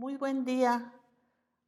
[0.00, 0.94] Muy buen día,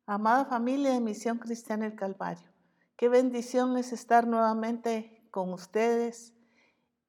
[0.07, 2.49] amada familia de Misión Cristiana el Calvario.
[2.97, 6.33] Qué bendición es estar nuevamente con ustedes,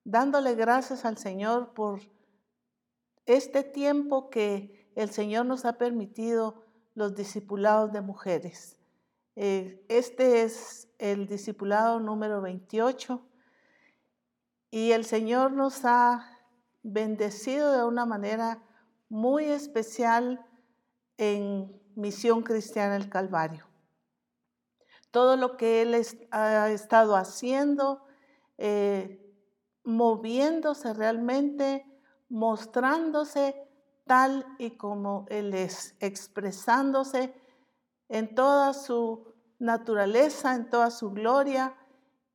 [0.03, 2.01] dándole gracias al Señor por
[3.25, 8.77] este tiempo que el Señor nos ha permitido los discipulados de mujeres.
[9.37, 13.25] Eh, este es el discipulado número 28
[14.71, 16.37] y el Señor nos ha
[16.81, 18.61] bendecido de una manera
[19.07, 20.45] muy especial
[21.17, 23.65] en Misión Cristiana el Calvario.
[25.11, 25.95] Todo lo que Él
[26.31, 28.03] ha estado haciendo,
[28.57, 29.19] eh,
[29.83, 31.85] moviéndose realmente,
[32.29, 33.55] mostrándose
[34.05, 37.33] tal y como Él es, expresándose
[38.09, 41.75] en toda su naturaleza, en toda su gloria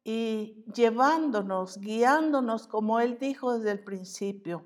[0.05, 4.65] y llevándonos, guiándonos, como Él dijo desde el principio,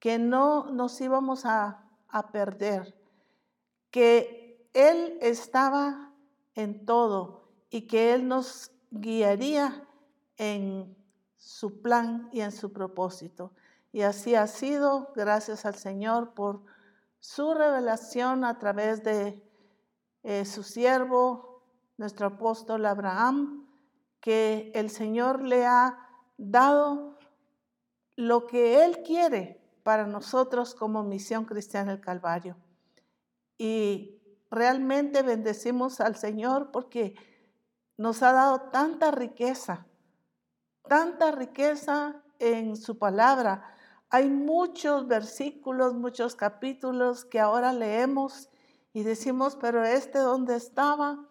[0.00, 2.94] que no nos íbamos a, a perder,
[3.94, 6.12] que Él estaba
[6.56, 9.86] en todo y que Él nos guiaría
[10.36, 10.96] en
[11.36, 13.52] su plan y en su propósito.
[13.92, 16.64] Y así ha sido, gracias al Señor por
[17.20, 19.40] su revelación a través de
[20.24, 21.62] eh, su siervo,
[21.96, 23.64] nuestro apóstol Abraham,
[24.18, 26.00] que el Señor le ha
[26.36, 27.16] dado
[28.16, 32.56] lo que Él quiere para nosotros como misión cristiana del Calvario.
[33.58, 37.14] Y realmente bendecimos al Señor porque
[37.96, 39.86] nos ha dado tanta riqueza,
[40.88, 43.74] tanta riqueza en su palabra,
[44.10, 48.48] hay muchos versículos, muchos capítulos que ahora leemos
[48.92, 51.26] y decimos, pero este dónde estaba,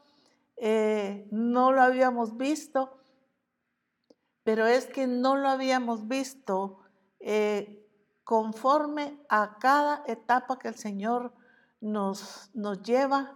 [0.58, 2.98] eh, no lo habíamos visto,
[4.44, 6.80] pero es que no lo habíamos visto
[7.22, 7.88] eh,
[8.26, 11.34] conforme a cada etapa que el Señor
[11.84, 13.36] nos, nos lleva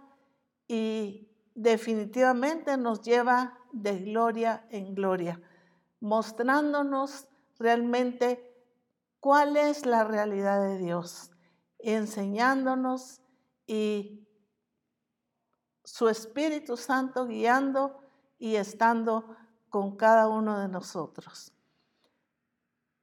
[0.66, 5.38] y definitivamente nos lleva de gloria en gloria,
[6.00, 8.56] mostrándonos realmente
[9.20, 11.30] cuál es la realidad de Dios,
[11.78, 13.20] enseñándonos
[13.66, 14.26] y
[15.84, 18.00] su Espíritu Santo guiando
[18.38, 19.36] y estando
[19.68, 21.52] con cada uno de nosotros.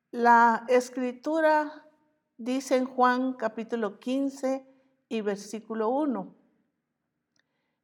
[0.10, 1.88] La escritura
[2.36, 4.75] dice en Juan capítulo 15
[5.10, 6.34] y versículo 1.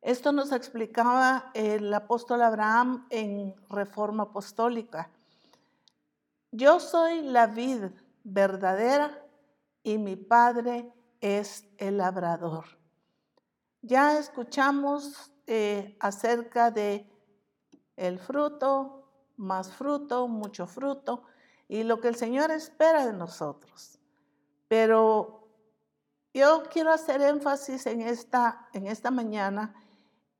[0.01, 5.11] Esto nos explicaba el apóstol Abraham en Reforma Apostólica.
[6.51, 7.85] Yo soy la vid
[8.23, 9.23] verdadera
[9.83, 12.65] y mi Padre es el labrador.
[13.83, 17.07] Ya escuchamos eh, acerca de
[17.95, 19.07] el fruto,
[19.37, 21.23] más fruto, mucho fruto
[21.67, 23.99] y lo que el Señor espera de nosotros.
[24.67, 25.40] Pero
[26.33, 29.73] yo quiero hacer énfasis en esta, en esta mañana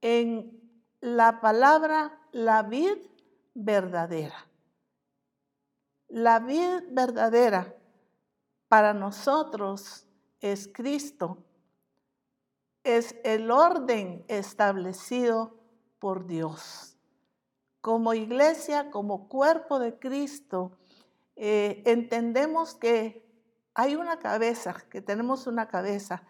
[0.01, 0.59] en
[1.01, 2.97] la palabra la vid
[3.53, 4.47] verdadera.
[6.07, 7.75] La vida verdadera
[8.67, 10.05] para nosotros
[10.39, 11.37] es Cristo,
[12.83, 15.57] es el orden establecido
[15.99, 16.97] por Dios.
[17.81, 20.77] Como iglesia, como cuerpo de Cristo,
[21.35, 23.30] eh, entendemos que
[23.73, 26.23] hay una cabeza, que tenemos una cabeza,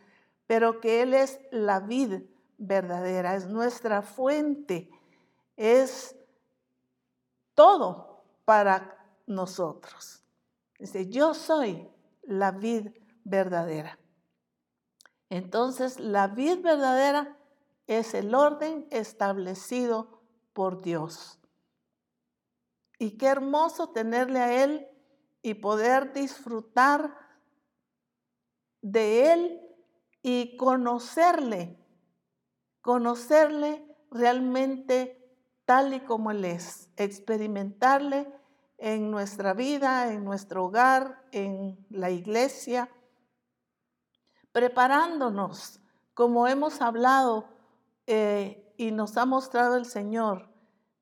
[0.47, 2.21] pero que Él es la vida
[2.57, 4.89] verdadera, es nuestra fuente,
[5.55, 6.15] es
[7.55, 10.23] todo para nosotros.
[10.77, 11.89] Dice, yo soy
[12.23, 12.89] la vid
[13.23, 13.97] verdadera.
[15.29, 17.37] Entonces, la vid verdadera
[17.87, 20.21] es el orden establecido
[20.53, 21.39] por Dios.
[22.99, 24.87] Y qué hermoso tenerle a Él
[25.41, 27.20] y poder disfrutar
[28.81, 29.61] de Él
[30.21, 31.77] y conocerle,
[32.81, 35.17] conocerle realmente
[35.65, 38.31] tal y como Él es, experimentarle
[38.77, 42.89] en nuestra vida, en nuestro hogar, en la iglesia,
[44.51, 45.79] preparándonos,
[46.13, 47.45] como hemos hablado
[48.07, 50.49] eh, y nos ha mostrado el Señor,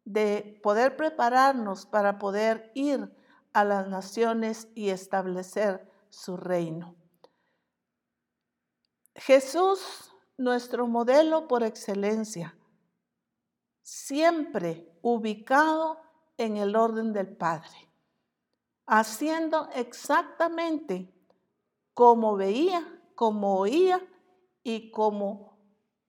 [0.03, 3.13] de poder prepararnos para poder ir
[3.53, 6.98] a las naciones y establecer su reino.
[9.15, 12.57] Jesús, nuestro modelo por excelencia,
[13.81, 15.99] siempre ubicado
[16.37, 17.91] en el orden del Padre,
[18.85, 21.13] haciendo exactamente
[21.93, 24.01] como veía, como oía
[24.63, 25.59] y como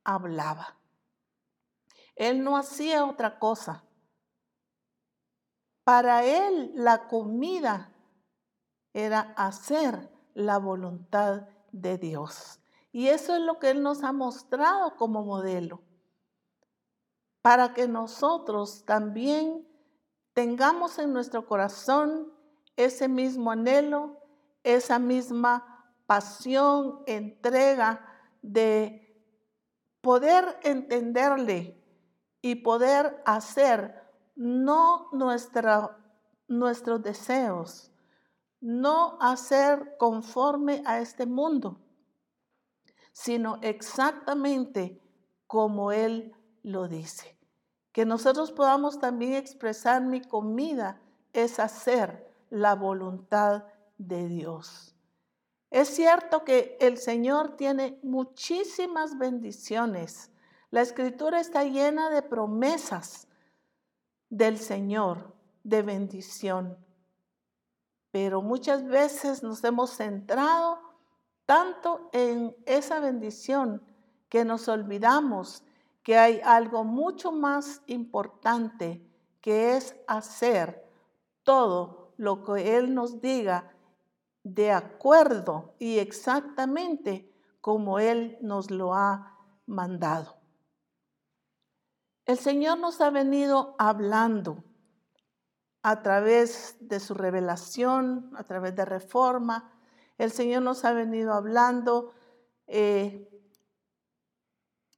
[0.05, 0.77] hablaba.
[2.15, 3.85] Él no hacía otra cosa.
[5.85, 7.93] Para él la comida
[8.93, 12.60] era hacer la voluntad de Dios.
[12.93, 15.83] Y eso es lo que Él nos ha mostrado como modelo,
[17.43, 19.67] para que nosotros también
[20.33, 22.33] tengamos en nuestro corazón
[22.77, 24.19] ese mismo anhelo,
[24.63, 28.05] esa misma pasión, entrega
[28.43, 29.07] de
[30.01, 31.81] poder entenderle
[32.43, 34.01] y poder hacer
[34.35, 37.93] no nuestros deseos,
[38.61, 41.79] no hacer conforme a este mundo,
[43.13, 45.01] sino exactamente
[45.47, 47.37] como Él lo dice.
[47.93, 51.01] Que nosotros podamos también expresar mi comida
[51.33, 53.65] es hacer la voluntad
[53.99, 54.95] de Dios.
[55.71, 60.33] Es cierto que el Señor tiene muchísimas bendiciones.
[60.71, 63.29] La escritura está llena de promesas
[64.29, 66.79] del Señor, de bendición.
[68.11, 70.90] Pero muchas veces nos hemos centrado
[71.51, 73.83] tanto en esa bendición
[74.29, 75.65] que nos olvidamos
[76.05, 79.05] que hay algo mucho más importante
[79.41, 80.89] que es hacer
[81.43, 83.75] todo lo que Él nos diga
[84.45, 87.29] de acuerdo y exactamente
[87.61, 89.37] como Él nos lo ha
[89.67, 90.37] mandado.
[92.27, 94.63] El Señor nos ha venido hablando
[95.83, 99.80] a través de su revelación, a través de reforma.
[100.21, 102.13] El Señor nos ha venido hablando
[102.67, 103.27] eh,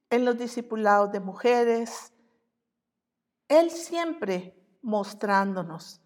[0.09, 2.11] en los discipulados de mujeres.
[3.47, 6.01] Él siempre mostrándonos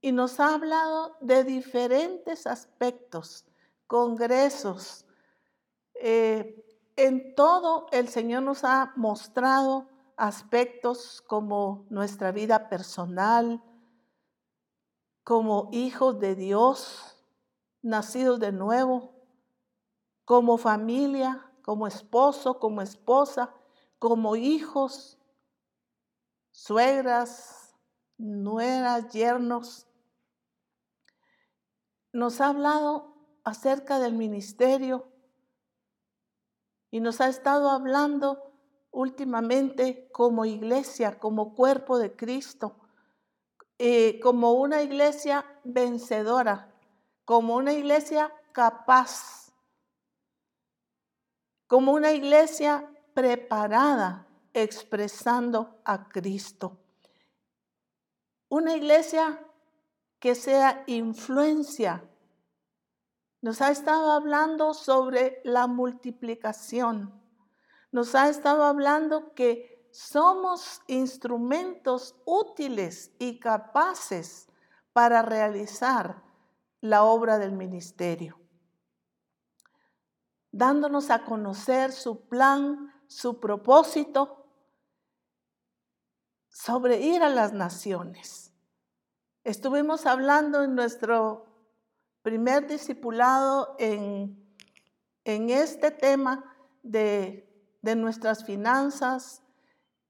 [0.00, 3.44] y nos ha hablado de diferentes aspectos,
[3.88, 5.04] congresos.
[5.96, 6.64] Eh,
[6.94, 13.60] en todo el Señor nos ha mostrado aspectos como nuestra vida personal,
[15.24, 17.13] como hijos de Dios,
[17.84, 19.12] nacidos de nuevo,
[20.24, 23.54] como familia, como esposo, como esposa,
[23.98, 25.18] como hijos,
[26.50, 27.76] suegras,
[28.16, 29.86] nueras, yernos.
[32.12, 35.06] Nos ha hablado acerca del ministerio
[36.90, 38.50] y nos ha estado hablando
[38.92, 42.76] últimamente como iglesia, como cuerpo de Cristo,
[43.78, 46.73] eh, como una iglesia vencedora,
[47.24, 49.52] como una iglesia capaz,
[51.66, 56.78] como una iglesia preparada expresando a Cristo.
[58.48, 59.44] Una iglesia
[60.18, 62.08] que sea influencia.
[63.40, 67.20] Nos ha estado hablando sobre la multiplicación.
[67.92, 74.48] Nos ha estado hablando que somos instrumentos útiles y capaces
[74.92, 76.23] para realizar
[76.84, 78.38] la obra del ministerio,
[80.52, 84.50] dándonos a conocer su plan, su propósito
[86.50, 88.52] sobre ir a las naciones.
[89.44, 91.46] Estuvimos hablando en nuestro
[92.20, 94.54] primer discipulado en,
[95.24, 97.48] en este tema de,
[97.96, 99.42] nuestras finanzas.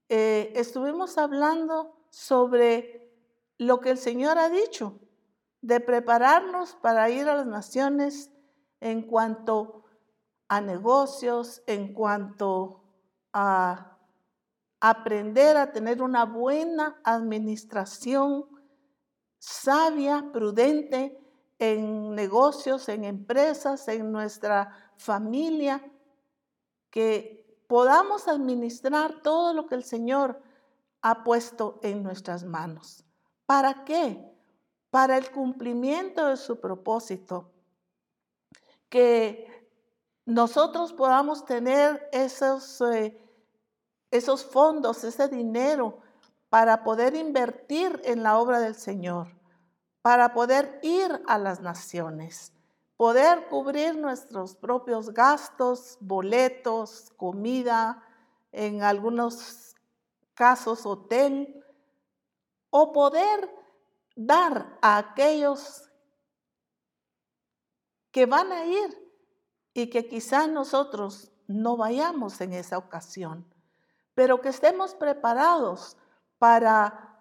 [0.09, 3.15] Eh, estuvimos hablando sobre
[3.59, 4.99] lo que el Señor ha dicho,
[5.65, 8.31] de prepararnos para ir a las naciones
[8.81, 9.85] en cuanto
[10.47, 12.85] a negocios, en cuanto
[13.33, 13.97] a
[14.79, 18.45] aprender a tener una buena administración
[19.39, 21.19] sabia, prudente
[21.59, 25.83] en negocios, en empresas, en nuestra familia,
[26.91, 30.43] que podamos administrar todo lo que el Señor
[31.01, 33.03] ha puesto en nuestras manos.
[33.47, 34.34] ¿Para qué?
[34.95, 37.51] Para el cumplimiento de su propósito.
[38.89, 39.69] Que
[40.25, 43.21] nosotros podamos tener esos, eh,
[44.13, 45.99] esos fondos, ese dinero
[46.49, 49.37] para poder invertir en la obra del Señor,
[50.01, 52.53] para poder ir a las naciones,
[52.97, 58.01] poder cubrir nuestros propios gastos, boletos, comida,
[58.53, 59.75] en algunos
[60.35, 61.65] casos hotel,
[62.71, 63.64] o poder
[64.15, 65.91] dar a aquellos
[68.11, 69.05] que van a ir
[69.73, 73.45] y que quizá nosotros no vayamos en esa ocasión,
[74.15, 75.97] pero que estemos preparados
[76.39, 77.21] para,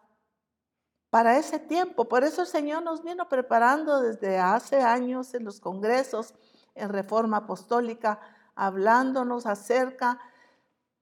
[1.10, 2.06] para ese tiempo.
[2.06, 6.36] Por eso el Señor nos vino preparando desde hace años en los congresos,
[6.76, 8.20] en Reforma Apostólica,
[8.56, 10.20] hablándonos acerca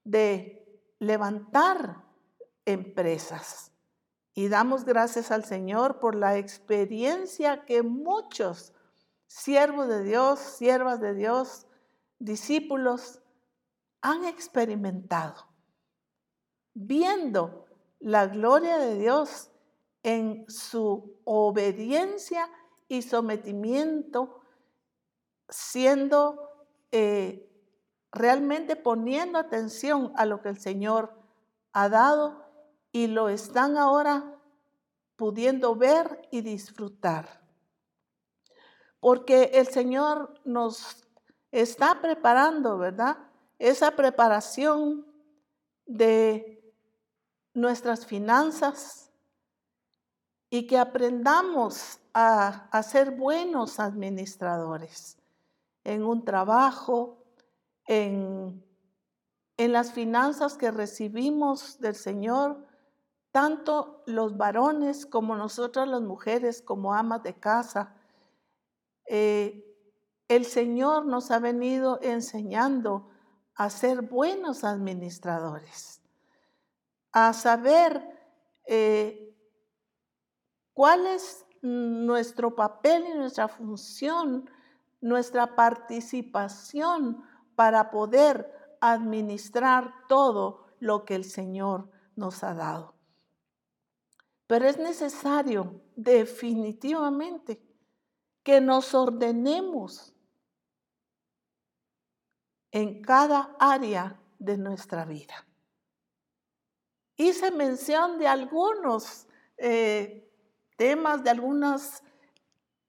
[0.03, 2.01] de levantar
[2.65, 3.70] empresas.
[4.33, 8.73] Y damos gracias al Señor por la experiencia que muchos
[9.27, 11.67] siervos de Dios, siervas de Dios,
[12.19, 13.21] discípulos
[14.01, 15.47] han experimentado,
[16.73, 17.65] viendo
[17.99, 19.51] la gloria de Dios
[20.03, 22.49] en su obediencia
[22.87, 24.41] y sometimiento,
[25.49, 26.49] siendo
[26.91, 27.47] eh,
[28.11, 31.13] realmente poniendo atención a lo que el Señor
[31.73, 32.50] ha dado
[32.91, 34.37] y lo están ahora
[35.15, 37.41] pudiendo ver y disfrutar.
[38.99, 41.07] Porque el Señor nos
[41.51, 43.17] está preparando, ¿verdad?
[43.59, 45.05] Esa preparación
[45.85, 46.63] de
[47.53, 49.11] nuestras finanzas
[50.49, 55.17] y que aprendamos a, a ser buenos administradores
[55.83, 57.23] en un trabajo,
[57.87, 58.63] en,
[59.57, 62.70] en las finanzas que recibimos del Señor,
[63.31, 67.95] tanto los varones como nosotras las mujeres, como amas de casa.
[69.05, 69.65] Eh,
[70.27, 73.09] el Señor nos ha venido enseñando
[73.55, 76.01] a ser buenos administradores,
[77.11, 78.01] a saber
[78.65, 79.35] eh,
[80.73, 84.49] cuál es nuestro papel y nuestra función,
[84.99, 87.23] nuestra participación
[87.55, 93.00] para poder administrar todo lo que el Señor nos ha dado.
[94.51, 97.65] Pero es necesario definitivamente
[98.43, 100.13] que nos ordenemos
[102.69, 105.47] en cada área de nuestra vida.
[107.15, 110.29] Hice mención de algunos eh,
[110.75, 112.03] temas, de algunas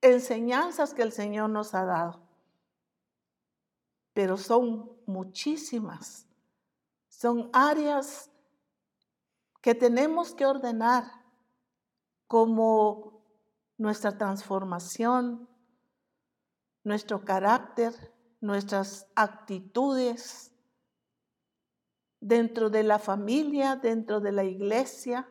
[0.00, 2.26] enseñanzas que el Señor nos ha dado,
[4.12, 6.26] pero son muchísimas.
[7.06, 8.32] Son áreas
[9.60, 11.21] que tenemos que ordenar
[12.32, 13.26] como
[13.76, 15.50] nuestra transformación,
[16.82, 17.92] nuestro carácter,
[18.40, 20.50] nuestras actitudes
[22.22, 25.28] dentro de la familia, dentro de la iglesia.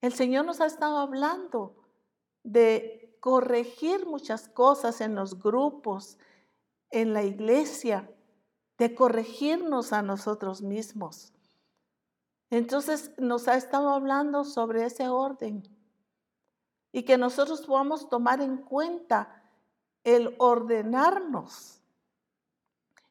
[0.00, 1.74] El Señor nos ha estado hablando
[2.44, 6.18] de corregir muchas cosas en los grupos,
[6.90, 8.08] en la iglesia,
[8.78, 11.32] de corregirnos a nosotros mismos.
[12.52, 15.62] Entonces nos ha estado hablando sobre ese orden
[16.92, 19.42] y que nosotros podamos tomar en cuenta
[20.04, 21.80] el ordenarnos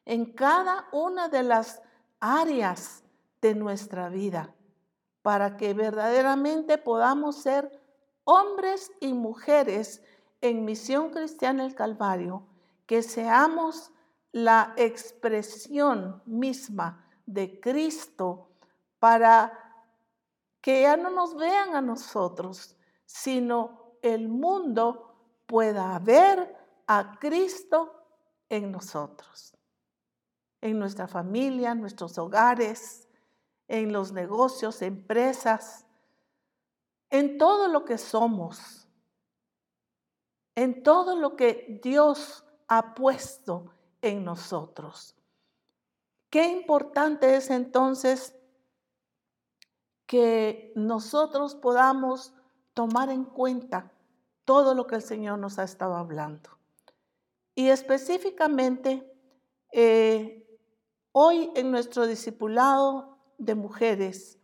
[0.04, 1.82] en cada una de las
[2.20, 3.02] áreas
[3.40, 4.54] de nuestra vida
[5.22, 7.80] para que verdaderamente podamos ser
[8.22, 10.04] hombres y mujeres
[10.40, 12.46] en Misión Cristiana el Calvario,
[12.86, 13.90] que seamos
[14.30, 18.46] la expresión misma de Cristo
[19.02, 19.52] para
[20.60, 26.56] que ya no nos vean a nosotros, sino el mundo pueda ver
[26.86, 27.92] a Cristo
[28.48, 29.56] en nosotros,
[30.60, 33.08] en nuestra familia, en nuestros hogares,
[33.66, 35.84] en los negocios, empresas,
[37.10, 38.86] en todo lo que somos,
[40.54, 45.16] en todo lo que Dios ha puesto en nosotros.
[46.30, 48.38] Qué importante es entonces
[50.12, 52.34] que nosotros podamos
[52.74, 53.90] tomar en cuenta
[54.44, 56.50] todo lo que el Señor nos ha estado hablando.
[57.54, 59.10] Y específicamente,
[59.72, 60.46] eh,
[61.12, 64.38] hoy en nuestro discipulado de mujeres,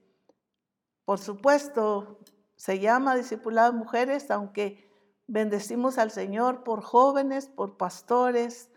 [1.05, 2.19] por supuesto,
[2.57, 4.91] se llama discipulado de mujeres, aunque
[5.27, 8.71] bendecimos al Señor por jóvenes, por pastores,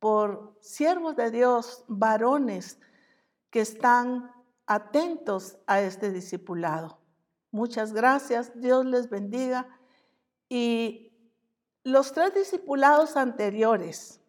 [0.00, 2.80] por siervos de Dios, varones
[3.50, 4.39] que están
[4.70, 7.00] atentos a este discipulado.
[7.50, 9.66] Muchas gracias, Dios les bendiga.
[10.48, 11.12] Y
[11.82, 14.20] los tres discipulados anteriores,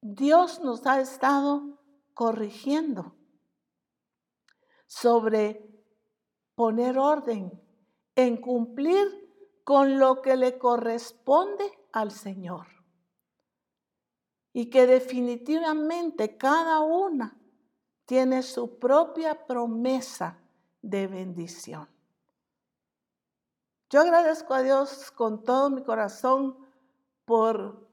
[0.00, 1.78] Dios nos ha estado
[2.14, 3.14] corrigiendo
[4.86, 5.70] sobre
[6.54, 7.52] poner orden
[8.16, 9.06] en cumplir
[9.62, 12.77] con lo que le corresponde al Señor
[14.58, 17.38] y que definitivamente cada una
[18.06, 20.36] tiene su propia promesa
[20.82, 21.88] de bendición.
[23.88, 26.56] Yo agradezco a Dios con todo mi corazón
[27.24, 27.88] por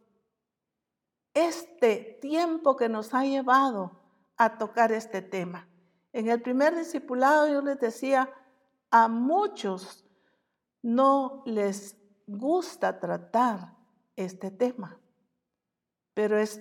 [1.36, 3.91] este tiempo que nos ha llevado
[4.36, 5.67] a tocar este tema.
[6.13, 8.34] En el primer discipulado yo les decía,
[8.89, 10.03] a muchos
[10.81, 11.95] no les
[12.25, 13.77] gusta tratar
[14.15, 15.00] este tema
[16.15, 16.60] pero es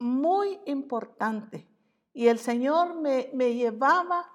[0.00, 1.68] muy importante.
[2.12, 4.28] Y el Señor me, llevaba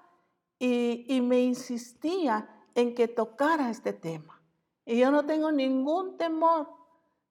[0.58, 4.42] y, y me insistía en que tocara este tema.
[4.86, 6.68] Y yo no tengo ningún temor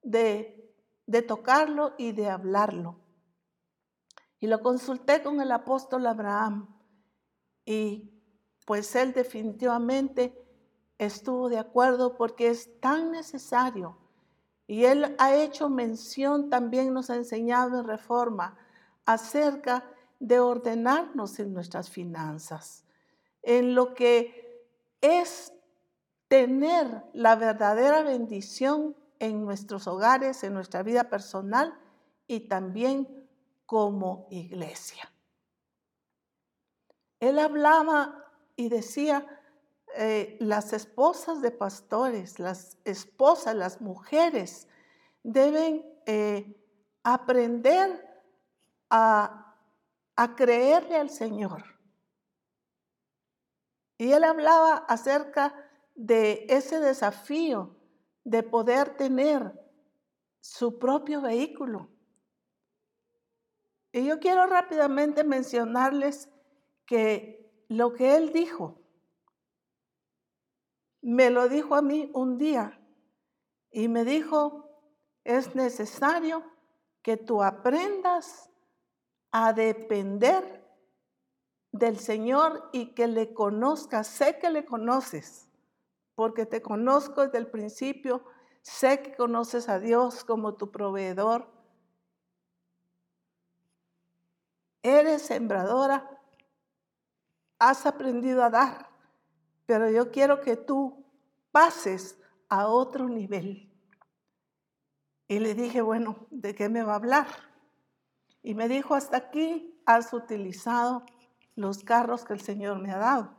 [0.03, 0.75] de,
[1.07, 2.99] de tocarlo y de hablarlo.
[4.39, 6.75] Y lo consulté con el apóstol Abraham
[7.65, 8.11] y
[8.65, 10.39] pues él definitivamente
[10.97, 13.98] estuvo de acuerdo porque es tan necesario.
[14.69, 18.55] Y él ha hecho mención, también nos ha enseñado en reforma
[19.03, 19.83] acerca
[20.19, 22.85] de ordenarnos en nuestras finanzas,
[23.41, 24.63] en lo que
[25.01, 25.51] es
[26.27, 31.73] tener la verdadera bendición en nuestros hogares, en nuestra vida personal
[32.27, 33.27] y también
[33.65, 35.11] como iglesia.
[37.19, 38.23] Él hablaba
[38.55, 39.38] y decía,
[39.95, 44.67] eh, las esposas de pastores, las esposas, las mujeres,
[45.23, 46.55] deben eh,
[47.03, 48.05] aprender
[48.89, 49.55] a,
[50.15, 51.63] a creerle al Señor.
[53.97, 55.53] Y él hablaba acerca
[55.95, 57.75] de ese desafío
[58.23, 59.59] de poder tener
[60.39, 61.89] su propio vehículo.
[63.91, 66.29] Y yo quiero rápidamente mencionarles
[66.85, 68.79] que lo que él dijo
[71.01, 72.79] me lo dijo a mí un día
[73.71, 74.69] y me dijo,
[75.23, 76.43] es necesario
[77.01, 78.49] que tú aprendas
[79.31, 80.67] a depender
[81.71, 84.07] del Señor y que le conozcas.
[84.07, 85.47] Sé que le conoces,
[86.15, 88.23] porque te conozco desde el principio.
[88.61, 91.47] Sé que conoces a Dios como tu proveedor.
[94.81, 96.19] Eres sembradora.
[97.59, 98.88] Has aprendido a dar
[99.69, 101.05] pero yo quiero que tú
[101.51, 103.71] pases a otro nivel.
[105.27, 107.27] Y le dije, bueno, ¿de qué me va a hablar?
[108.41, 111.05] Y me dijo, hasta aquí has utilizado
[111.55, 113.35] los carros que el Señor me ha dado.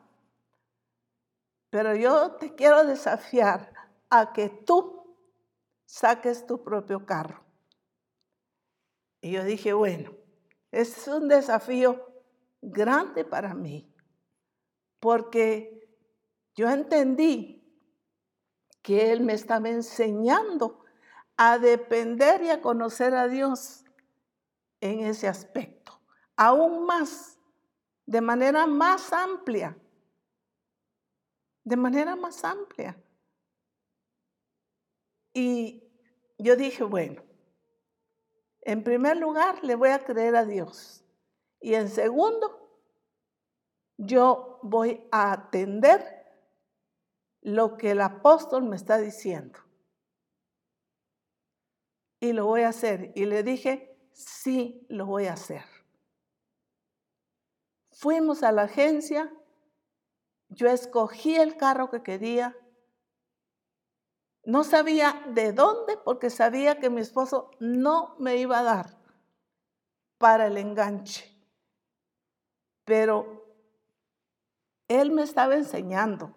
[1.69, 3.73] Pero yo te quiero desafiar
[4.09, 5.17] a que tú
[5.85, 7.43] saques tu propio carro.
[9.21, 10.13] Y yo dije, bueno,
[10.71, 12.23] es un desafío
[12.62, 13.93] grande para mí,
[15.01, 15.80] porque
[16.61, 17.64] yo entendí
[18.83, 20.85] que Él me estaba enseñando
[21.38, 23.83] a depender y a conocer a Dios
[24.83, 25.99] en ese aspecto,
[26.37, 27.38] aún más,
[28.05, 29.75] de manera más amplia,
[31.64, 33.03] de manera más amplia.
[35.33, 35.83] Y
[36.37, 37.23] yo dije, bueno,
[38.61, 41.03] en primer lugar le voy a creer a Dios.
[41.59, 42.70] Y en segundo,
[43.96, 46.19] yo voy a atender
[47.42, 49.59] lo que el apóstol me está diciendo.
[52.20, 53.12] Y lo voy a hacer.
[53.14, 55.64] Y le dije, sí, lo voy a hacer.
[57.92, 59.33] Fuimos a la agencia,
[60.48, 62.57] yo escogí el carro que quería.
[64.44, 68.98] No sabía de dónde porque sabía que mi esposo no me iba a dar
[70.18, 71.31] para el enganche.
[72.85, 73.46] Pero
[74.88, 76.35] él me estaba enseñando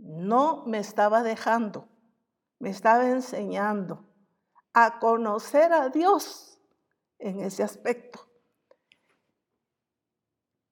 [0.00, 1.88] no me estaba dejando,
[2.58, 4.06] me estaba enseñando
[4.72, 6.58] a conocer a Dios
[7.18, 8.26] en ese aspecto.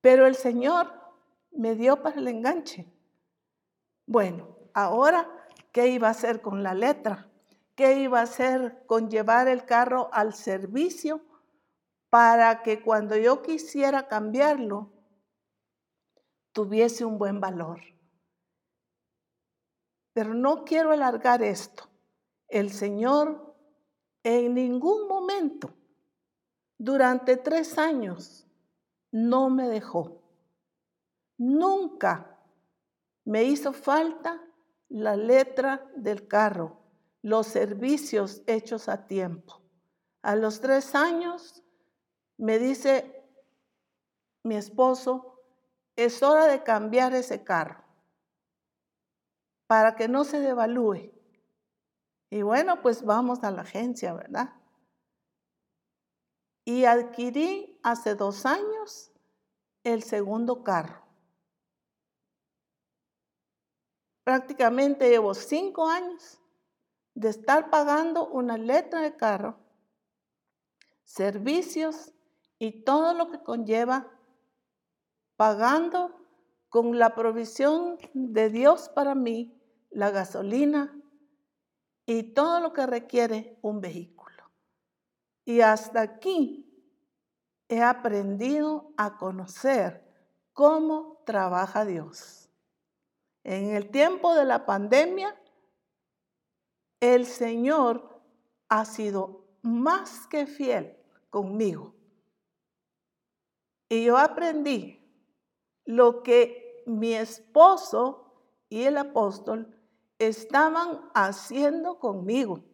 [0.01, 0.93] Pero el Señor
[1.51, 2.87] me dio para el enganche.
[4.07, 5.29] Bueno, ahora,
[5.73, 7.29] ¿qué iba a hacer con la letra?
[7.75, 11.21] ¿Qué iba a hacer con llevar el carro al servicio
[12.09, 14.91] para que cuando yo quisiera cambiarlo,
[16.53, 17.98] tuviese un buen valor?
[20.19, 21.85] Pero no quiero alargar esto.
[22.49, 23.55] El Señor
[24.25, 25.73] en ningún momento,
[26.77, 28.45] durante tres años,
[29.13, 30.21] no me dejó.
[31.37, 32.37] Nunca
[33.27, 34.43] me hizo falta
[34.89, 36.81] la letra del carro,
[37.23, 39.63] los servicios hechos a tiempo.
[40.23, 41.63] A los tres años
[42.37, 43.25] me dice
[44.43, 45.45] mi esposo,
[45.95, 47.88] es hora de cambiar ese carro
[49.69, 51.13] para que no se devalúe.
[52.31, 54.55] Y bueno, pues vamos a la agencia, ¿verdad?
[56.65, 59.13] Y adquirí hace dos años
[59.85, 61.07] el segundo carro.
[64.25, 66.39] Prácticamente llevo cinco años
[67.15, 69.59] de estar pagando una letra de carro,
[71.05, 72.13] servicios
[72.59, 74.11] y todo lo que conlleva
[75.37, 76.27] pagando
[76.69, 79.58] con la provisión de Dios para mí
[79.91, 80.95] la gasolina
[82.07, 84.51] y todo lo que requiere un vehículo.
[85.45, 86.65] Y hasta aquí
[87.69, 90.05] he aprendido a conocer
[90.53, 92.49] cómo trabaja Dios.
[93.45, 95.39] En el tiempo de la pandemia,
[97.01, 98.21] el Señor
[98.69, 100.97] ha sido más que fiel
[101.31, 101.95] conmigo.
[103.89, 105.01] Y yo aprendí
[105.85, 108.35] lo que mi esposo
[108.69, 109.78] y el apóstol
[110.19, 112.65] estaban haciendo conmigo.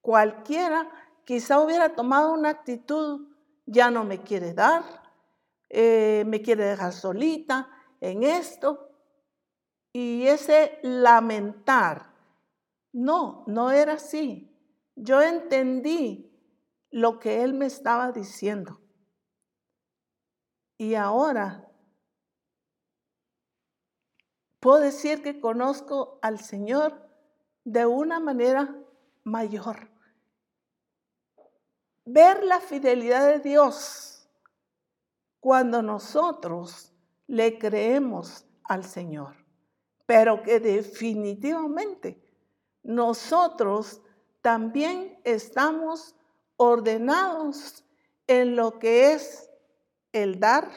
[0.00, 0.90] Cualquiera
[1.24, 3.28] quizá hubiera tomado una actitud,
[3.66, 4.82] ya no me quiere dar,
[5.68, 7.68] eh, me quiere dejar solita
[8.00, 8.88] en esto.
[9.92, 12.14] Y ese lamentar,
[12.92, 14.46] no, no era así.
[14.94, 16.30] Yo entendí
[16.90, 18.80] lo que él me estaba diciendo.
[20.78, 21.69] Y ahora
[24.60, 27.08] puedo decir que conozco al Señor
[27.64, 28.76] de una manera
[29.24, 29.90] mayor.
[32.04, 34.28] Ver la fidelidad de Dios
[35.40, 36.92] cuando nosotros
[37.26, 39.34] le creemos al Señor,
[40.06, 42.22] pero que definitivamente
[42.82, 44.02] nosotros
[44.42, 46.14] también estamos
[46.56, 47.84] ordenados
[48.26, 49.50] en lo que es
[50.12, 50.68] el dar,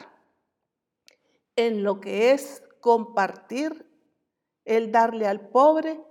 [1.56, 3.90] en lo que es compartir,
[4.66, 6.04] el darle al pobre.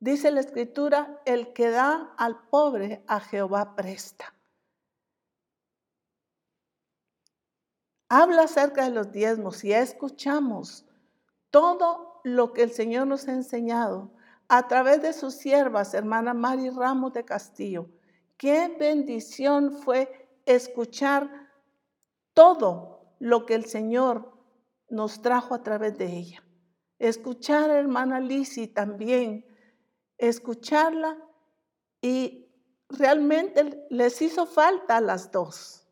[0.00, 4.32] Dice la escritura, el que da al pobre a Jehová presta.
[8.08, 10.86] Habla acerca de los diezmos y escuchamos
[11.50, 14.10] todo lo que el Señor nos ha enseñado
[14.48, 17.90] a través de sus siervas, hermana Mari Ramos de Castillo.
[18.38, 21.50] Qué bendición fue escuchar
[22.32, 24.33] todo lo que el Señor
[24.94, 26.42] nos trajo a través de ella.
[26.98, 29.44] Escuchar a hermana Lisi también,
[30.16, 31.18] escucharla
[32.00, 32.48] y
[32.88, 35.86] realmente les hizo falta a las dos,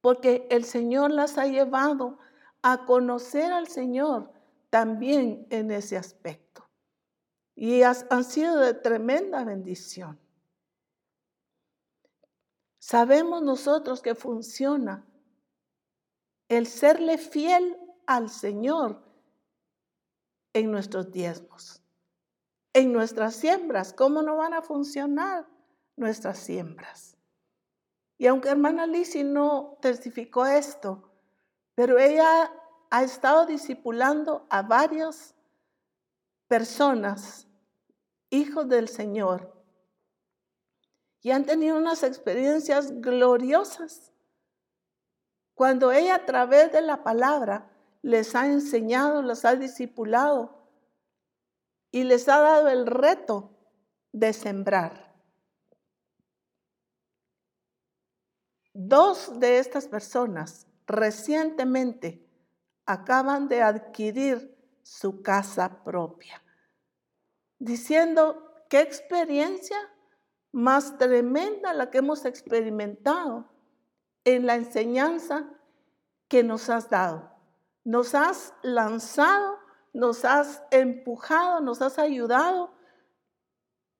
[0.00, 2.18] porque el Señor las ha llevado
[2.62, 4.32] a conocer al Señor
[4.70, 6.68] también en ese aspecto.
[7.54, 10.18] Y han sido de tremenda bendición.
[12.78, 15.06] Sabemos nosotros que funciona
[16.48, 19.02] el serle fiel al Señor
[20.52, 21.82] en nuestros diezmos,
[22.72, 23.92] en nuestras siembras.
[23.92, 25.46] ¿Cómo no van a funcionar
[25.96, 27.16] nuestras siembras?
[28.18, 31.10] Y aunque hermana Lizzie no testificó esto,
[31.74, 32.52] pero ella
[32.90, 35.34] ha estado discipulando a varias
[36.46, 37.48] personas,
[38.30, 39.52] hijos del Señor,
[41.22, 44.11] y han tenido unas experiencias gloriosas
[45.54, 47.70] cuando ella a través de la palabra
[48.02, 50.68] les ha enseñado, les ha discipulado
[51.90, 53.50] y les ha dado el reto
[54.12, 55.12] de sembrar.
[58.74, 62.26] Dos de estas personas recientemente
[62.86, 66.42] acaban de adquirir su casa propia,
[67.58, 69.76] diciendo qué experiencia
[70.50, 73.51] más tremenda la que hemos experimentado
[74.24, 75.48] en la enseñanza
[76.28, 77.30] que nos has dado.
[77.84, 79.58] Nos has lanzado,
[79.92, 82.72] nos has empujado, nos has ayudado,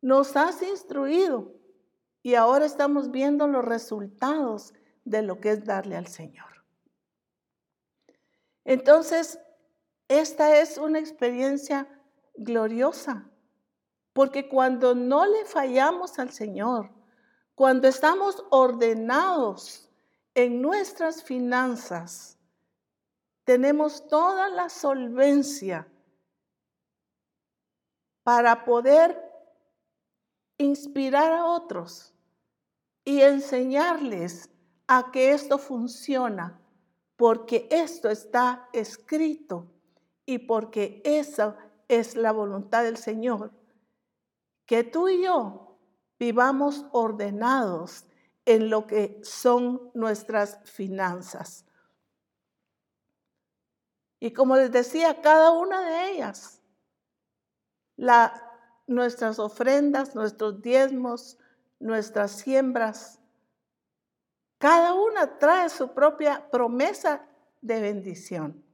[0.00, 1.52] nos has instruido
[2.22, 6.64] y ahora estamos viendo los resultados de lo que es darle al Señor.
[8.64, 9.40] Entonces,
[10.08, 11.88] esta es una experiencia
[12.34, 13.28] gloriosa,
[14.12, 16.90] porque cuando no le fallamos al Señor,
[17.54, 19.81] cuando estamos ordenados
[20.34, 22.38] en nuestras finanzas
[23.44, 25.86] tenemos toda la solvencia
[28.22, 29.20] para poder
[30.58, 32.14] inspirar a otros
[33.04, 34.48] y enseñarles
[34.86, 36.60] a que esto funciona,
[37.16, 39.66] porque esto está escrito
[40.24, 41.56] y porque esa
[41.88, 43.52] es la voluntad del Señor,
[44.66, 45.76] que tú y yo
[46.18, 48.06] vivamos ordenados
[48.44, 51.64] en lo que son nuestras finanzas.
[54.18, 56.60] Y como les decía, cada una de ellas,
[58.86, 61.38] nuestras ofrendas, nuestros diezmos,
[61.80, 63.18] nuestras siembras,
[64.58, 67.26] cada una trae su propia promesa
[67.60, 68.64] de bendición.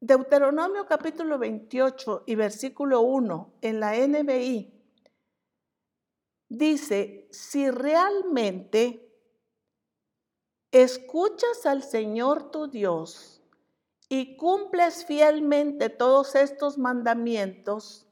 [0.00, 4.75] Deuteronomio capítulo 28 y versículo 1 en la NBI
[6.48, 9.06] dice, si realmente
[10.70, 13.42] escuchas al Señor tu Dios
[14.08, 18.06] y cumples fielmente todos estos mandamientos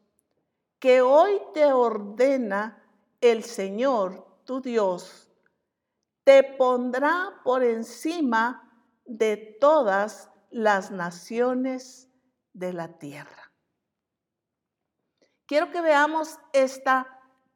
[0.79, 2.83] que hoy te ordena
[3.21, 5.29] el Señor tu Dios,
[6.25, 8.61] te pondrá por encima
[9.05, 12.09] de todas las naciones
[12.53, 13.53] de la tierra.
[15.47, 17.14] Quiero que veamos esta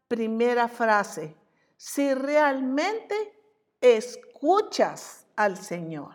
[0.09, 1.37] primera frase.
[1.77, 3.14] Si realmente
[3.81, 6.14] escuchas al Señor.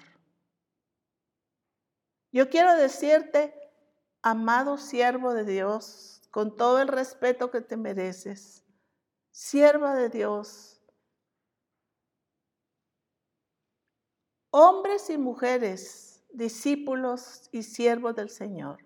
[2.32, 3.53] Yo quiero decirte,
[4.21, 8.63] amado siervo de Dios, con todo el respeto que te mereces,
[9.32, 10.82] sierva de Dios,
[14.49, 18.84] hombres y mujeres, discípulos y siervos del Señor.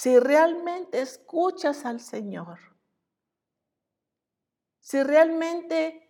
[0.00, 2.60] Si realmente escuchas al Señor,
[4.78, 6.08] si realmente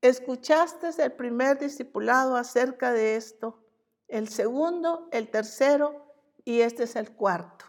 [0.00, 3.60] escuchaste el primer discipulado acerca de esto,
[4.06, 6.14] el segundo, el tercero
[6.44, 7.64] y este es el cuarto.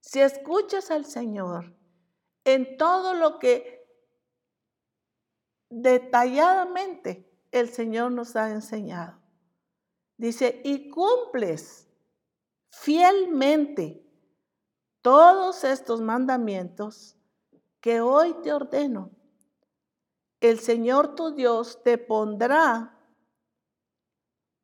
[0.00, 1.76] Si escuchas al Señor
[2.42, 3.86] en todo lo que
[5.70, 9.22] detalladamente el Señor nos ha enseñado,
[10.16, 11.85] dice, y cumples
[12.80, 14.04] fielmente
[15.02, 17.16] todos estos mandamientos
[17.80, 19.10] que hoy te ordeno,
[20.40, 22.96] el Señor tu Dios te pondrá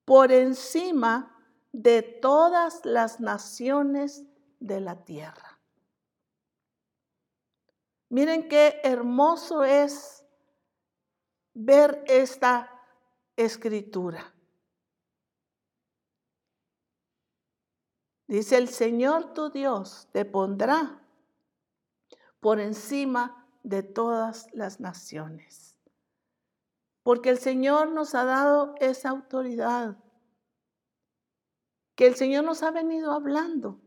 [0.04, 1.36] por encima
[1.72, 4.24] de todas las naciones
[4.60, 5.60] de la tierra.
[8.10, 10.24] Miren qué hermoso es
[11.54, 12.70] ver esta
[13.36, 14.34] escritura.
[18.32, 20.98] Dice el Señor tu Dios te pondrá
[22.40, 25.76] por encima de todas las naciones.
[27.02, 29.98] Porque el Señor nos ha dado esa autoridad
[31.94, 33.82] que el Señor nos ha venido hablando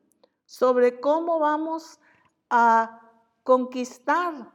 [0.45, 1.99] sobre cómo vamos
[2.51, 3.01] a
[3.41, 4.53] conquistar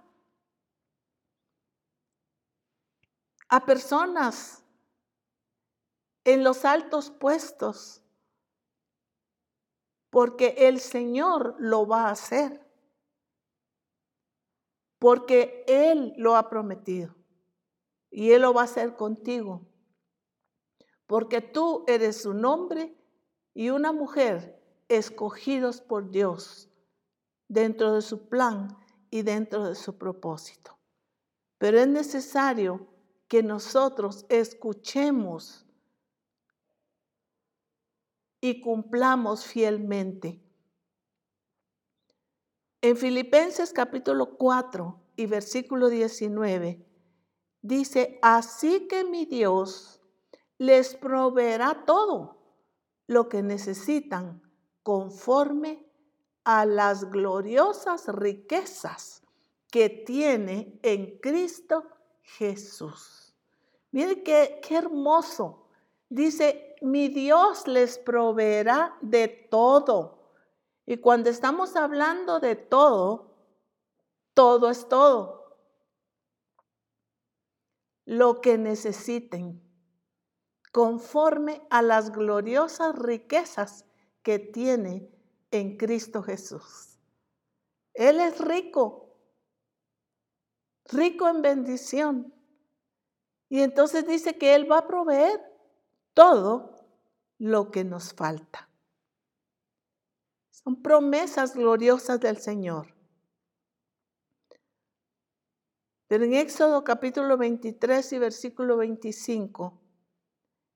[3.49, 4.63] a personas
[6.23, 8.00] en los altos puestos,
[10.11, 12.61] porque el Señor lo va a hacer,
[14.99, 17.15] porque Él lo ha prometido
[18.11, 19.67] y Él lo va a hacer contigo,
[21.07, 22.95] porque tú eres su nombre
[23.55, 26.69] y una mujer escogidos por Dios
[27.49, 28.77] dentro de su plan
[29.11, 30.79] y dentro de su propósito.
[31.59, 32.89] Pero es necesario
[33.29, 35.67] que nosotros escuchemos
[38.41, 40.43] y cumplamos fielmente.
[42.83, 46.87] En Filipenses capítulo 4 y versículo 19
[47.61, 50.01] dice, así que mi Dios
[50.57, 52.39] les proveerá todo
[53.07, 54.43] lo que necesitan
[54.83, 55.87] conforme
[56.45, 59.23] a las gloriosas riquezas
[59.71, 61.85] que tiene en Cristo
[62.23, 63.35] Jesús.
[63.93, 65.67] Miren qué, qué hermoso.
[66.09, 70.19] Dice, mi Dios les proveerá de todo.
[70.87, 73.37] Y cuando estamos hablando de todo,
[74.35, 75.57] todo es todo.
[78.05, 79.63] Lo que necesiten
[80.73, 83.85] conforme a las gloriosas riquezas
[84.23, 85.11] que tiene
[85.51, 86.99] en Cristo Jesús.
[87.95, 89.17] Él es rico,
[90.87, 92.35] rico en bendición.
[93.49, 95.50] Y entonces dice que Él va a proveer
[96.21, 96.77] todo
[97.39, 98.69] lo que nos falta.
[100.51, 102.95] Son promesas gloriosas del Señor.
[106.09, 109.81] Pero en Éxodo capítulo 23 y versículo 25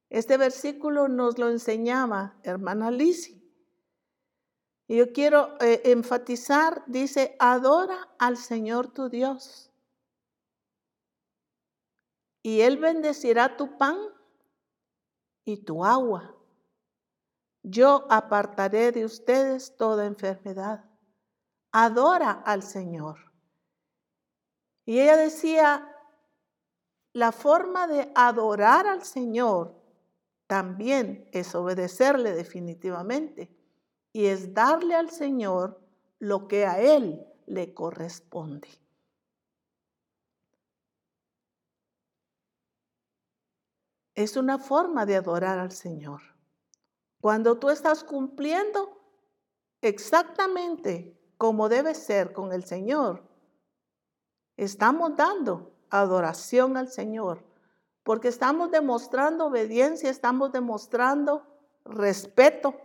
[0.09, 3.43] este versículo nos lo enseñaba hermana Lisi.
[4.87, 9.73] Y yo quiero eh, enfatizar, dice, adora al Señor tu Dios.
[12.43, 13.99] Y Él bendecirá tu pan
[15.45, 16.35] y tu agua.
[17.63, 20.85] Yo apartaré de ustedes toda enfermedad.
[21.73, 23.33] Adora al Señor.
[24.85, 25.91] Y ella decía,
[27.13, 29.81] la forma de adorar al Señor
[30.47, 33.51] también es obedecerle definitivamente
[34.13, 35.81] y es darle al Señor
[36.19, 38.69] lo que a Él le corresponde.
[44.15, 46.23] Es una forma de adorar al Señor.
[47.21, 49.01] Cuando tú estás cumpliendo
[49.81, 53.23] exactamente como debe ser con el Señor,
[54.57, 57.45] estamos dando adoración al Señor
[58.05, 61.47] porque estamos demostrando obediencia, estamos demostrando
[61.85, 62.77] respeto,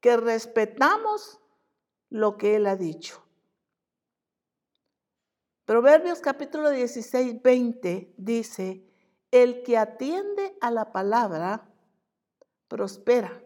[0.00, 1.38] que respetamos
[2.08, 3.22] lo que Él ha dicho.
[5.64, 8.91] Proverbios capítulo 16, 20 dice,
[9.32, 11.68] el que atiende a la palabra
[12.68, 13.42] prospera.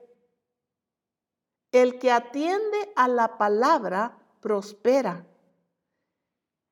[1.72, 5.27] el que atiende a la palabra prospera.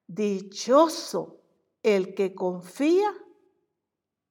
[0.07, 1.41] Dichoso
[1.83, 3.13] el que confía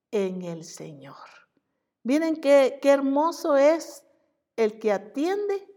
[0.10, 1.28] en el Señor.
[2.04, 4.04] Miren qué, qué hermoso es
[4.56, 5.68] el que atiende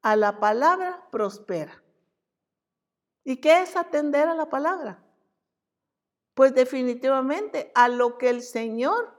[0.00, 1.82] a la palabra prospera.
[3.24, 5.05] ¿Y qué es atender a la palabra?
[6.36, 9.16] Pues definitivamente a lo que el Señor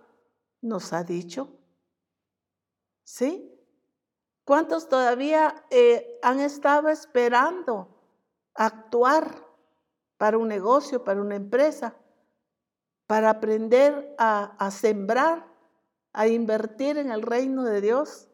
[0.62, 1.50] nos ha dicho.
[3.04, 3.52] ¿Sí?
[4.46, 7.90] ¿Cuántos todavía eh, han estado esperando
[8.54, 9.44] actuar
[10.18, 11.98] para un negocio, para una empresa,
[13.08, 15.52] para aprender a, a sembrar,
[16.14, 18.30] a invertir en el reino de Dios?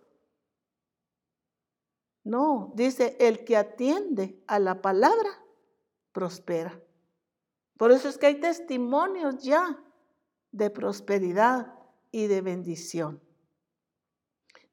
[2.26, 5.30] No, dice, el que atiende a la palabra,
[6.12, 6.78] prospera.
[7.84, 9.78] Por eso es que hay testimonios ya
[10.54, 11.78] de prosperidad
[12.14, 13.22] y de bendición.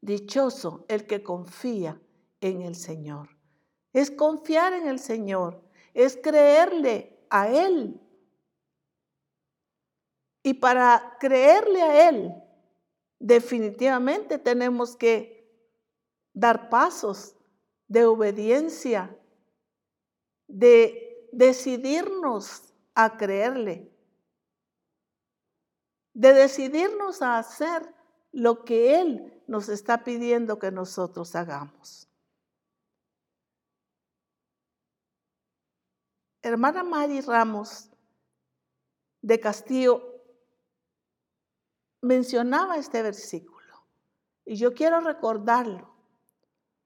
[0.00, 2.00] Dichoso el que confía
[2.40, 3.30] en el Señor.
[3.92, 5.60] Es confiar en el Señor,
[5.92, 8.00] es creerle a Él.
[10.44, 12.32] Y para creerle a Él,
[13.18, 15.52] definitivamente tenemos que
[16.32, 17.34] dar pasos
[17.88, 19.18] de obediencia,
[20.46, 23.90] de decidirnos a creerle,
[26.14, 27.94] de decidirnos a hacer
[28.32, 32.08] lo que Él nos está pidiendo que nosotros hagamos.
[36.42, 37.90] Hermana Mari Ramos
[39.20, 40.22] de Castillo
[42.00, 43.84] mencionaba este versículo
[44.46, 45.94] y yo quiero recordarlo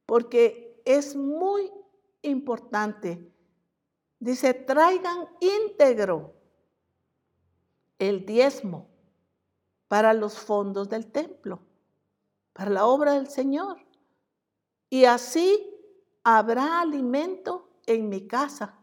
[0.07, 1.71] porque es muy
[2.23, 3.33] importante.
[4.25, 6.33] Dice, traigan íntegro
[7.99, 8.89] el diezmo
[9.87, 11.61] para los fondos del templo,
[12.55, 13.85] para la obra del Señor.
[14.89, 15.79] Y así
[16.23, 18.79] habrá alimento en mi casa.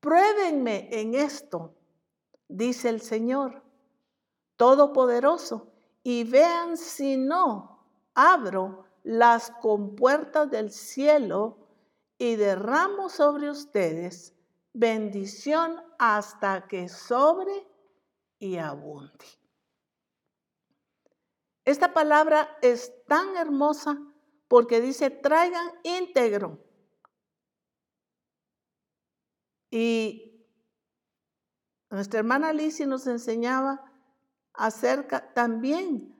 [0.00, 1.74] Pruébenme en esto,
[2.46, 3.62] dice el Señor
[4.56, 5.72] Todopoderoso,
[6.02, 11.67] y vean si no abro las compuertas del cielo
[12.18, 14.34] y derramo sobre ustedes
[14.72, 17.66] bendición hasta que sobre
[18.38, 19.24] y abunde.
[21.64, 23.98] Esta palabra es tan hermosa
[24.48, 26.58] porque dice traigan íntegro.
[29.70, 30.46] Y
[31.90, 33.84] nuestra hermana Alicia nos enseñaba
[34.54, 36.18] acerca también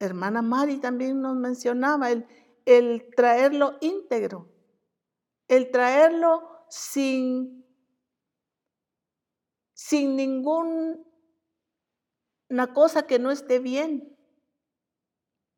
[0.00, 2.26] hermana Mari también nos mencionaba, el,
[2.64, 4.48] el traerlo íntegro,
[5.48, 7.66] el traerlo sin,
[9.72, 10.98] sin ninguna
[12.74, 14.16] cosa que no esté bien,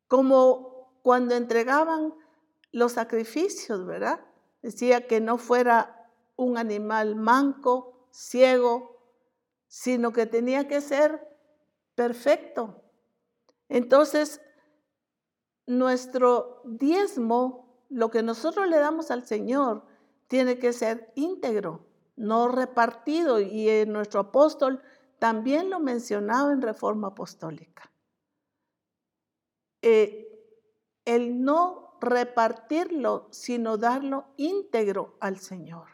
[0.07, 2.13] como cuando entregaban
[2.71, 4.25] los sacrificios, ¿verdad?
[4.61, 9.01] Decía que no fuera un animal manco, ciego,
[9.67, 11.27] sino que tenía que ser
[11.95, 12.83] perfecto,
[13.73, 14.39] entonces,
[15.65, 19.85] nuestro diezmo, lo que nosotros le damos al Señor,
[20.27, 23.39] tiene que ser íntegro, no repartido.
[23.39, 24.81] Y nuestro apóstol
[25.19, 27.91] también lo mencionaba en Reforma Apostólica.
[29.81, 30.29] Eh,
[31.05, 35.87] el no repartirlo, sino darlo íntegro al Señor.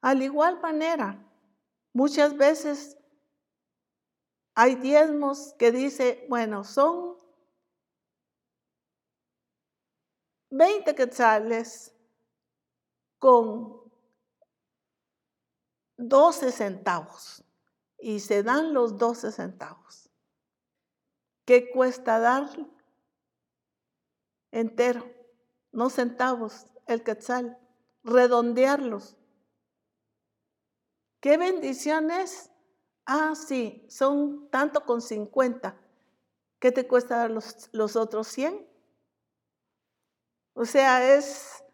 [0.00, 1.26] Al igual manera,
[1.94, 2.98] muchas veces
[4.54, 7.16] hay diezmos que dice, bueno, son
[10.56, 11.92] 20 quetzales
[13.18, 13.92] con
[15.96, 17.44] 12 centavos
[17.98, 20.10] y se dan los 12 centavos.
[21.44, 22.48] ¿Qué cuesta dar
[24.52, 25.10] entero?
[25.72, 27.58] No centavos, el quetzal,
[28.04, 29.16] redondearlos.
[31.20, 32.50] ¿Qué bendición es
[33.06, 35.76] Ah, sí, son tanto con 50.
[36.58, 38.73] ¿Qué te cuesta dar los, los otros 100?
[40.54, 41.64] O sea, es,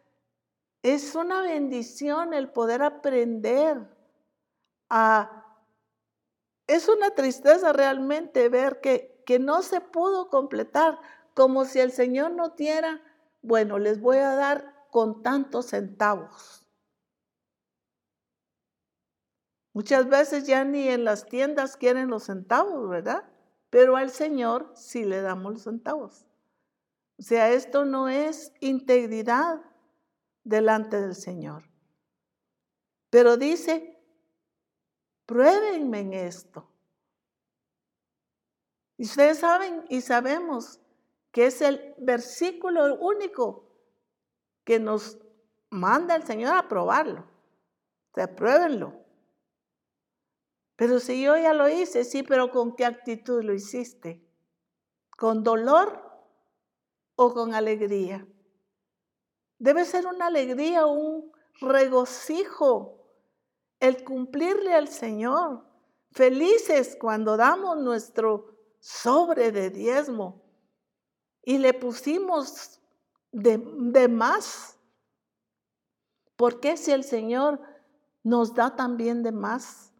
[0.82, 3.78] es una bendición el poder aprender
[4.88, 5.46] a...
[6.66, 10.98] Es una tristeza realmente ver que, que no se pudo completar,
[11.34, 13.02] como si el Señor no diera,
[13.42, 16.66] bueno, les voy a dar con tantos centavos.
[19.72, 23.24] Muchas veces ya ni en las tiendas quieren los centavos, ¿verdad?
[23.68, 26.26] Pero al Señor sí le damos los centavos.
[27.20, 29.60] O sea, esto no es integridad
[30.42, 31.64] delante del Señor.
[33.10, 34.02] Pero dice,
[35.26, 36.66] pruébenme en esto.
[38.96, 40.80] Y ustedes saben y sabemos
[41.30, 43.70] que es el versículo único
[44.64, 45.18] que nos
[45.68, 47.20] manda el Señor a probarlo.
[47.20, 48.94] O sea, pruébenlo.
[50.74, 54.26] Pero si yo ya lo hice, sí, pero ¿con qué actitud lo hiciste?
[55.18, 56.09] ¿Con dolor
[57.22, 58.26] o con alegría?
[59.58, 62.96] Debe ser una alegría, un regocijo
[63.78, 65.62] el cumplirle al Señor.
[66.12, 70.40] Felices cuando damos nuestro sobre de diezmo
[71.42, 72.80] y le pusimos
[73.32, 74.78] de, de más.
[76.36, 77.60] ¿Por qué si el Señor
[78.22, 79.92] nos da también de más?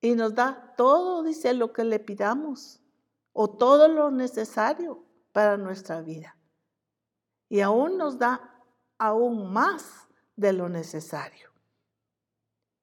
[0.00, 2.80] Y nos da todo, dice, lo que le pidamos,
[3.34, 6.36] o todo lo necesario para nuestra vida.
[7.48, 8.62] Y aún nos da
[8.98, 11.50] aún más de lo necesario.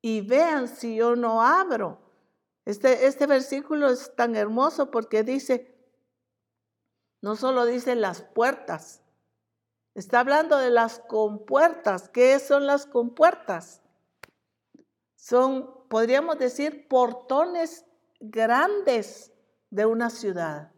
[0.01, 1.99] Y vean si yo no abro.
[2.65, 5.77] Este, este versículo es tan hermoso porque dice,
[7.21, 9.01] no solo dice las puertas,
[9.95, 12.09] está hablando de las compuertas.
[12.09, 13.81] ¿Qué son las compuertas?
[15.15, 17.85] Son, podríamos decir, portones
[18.19, 19.33] grandes
[19.69, 20.71] de una ciudad.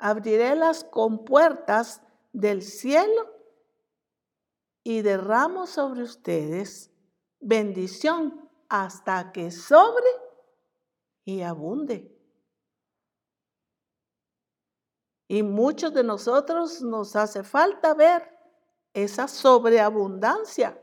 [0.00, 3.34] Abriré las compuertas del cielo
[4.82, 6.90] y derramo sobre ustedes
[7.38, 10.06] bendición hasta que sobre
[11.24, 12.16] y abunde.
[15.28, 18.36] Y muchos de nosotros nos hace falta ver
[18.94, 20.80] esa sobreabundancia.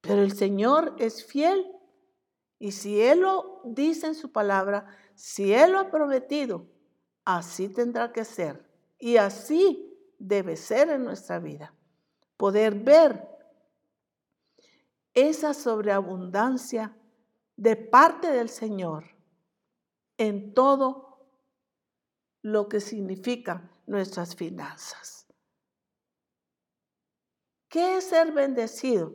[0.00, 1.70] Pero el Señor es fiel.
[2.58, 6.66] Y si Él lo dice en su palabra, si Él lo ha prometido,
[7.26, 8.64] así tendrá que ser.
[8.98, 11.74] Y así debe ser en nuestra vida.
[12.38, 13.28] Poder ver
[15.12, 16.96] esa sobreabundancia
[17.56, 19.04] de parte del Señor
[20.16, 21.26] en todo
[22.42, 25.26] lo que significan nuestras finanzas.
[27.68, 29.14] ¿Qué es ser bendecido?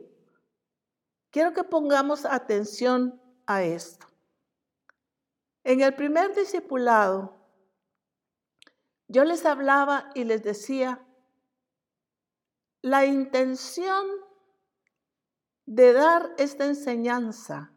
[1.30, 4.06] Quiero que pongamos atención a esto.
[5.64, 7.41] En el primer discipulado,
[9.12, 11.06] yo les hablaba y les decía,
[12.80, 14.06] la intención
[15.66, 17.72] de dar esta enseñanza,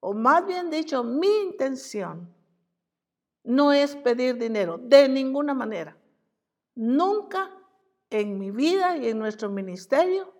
[0.00, 2.34] o más bien dicho, mi intención
[3.44, 5.98] no es pedir dinero, de ninguna manera.
[6.74, 7.54] Nunca
[8.08, 10.32] en mi vida y en nuestro ministerio,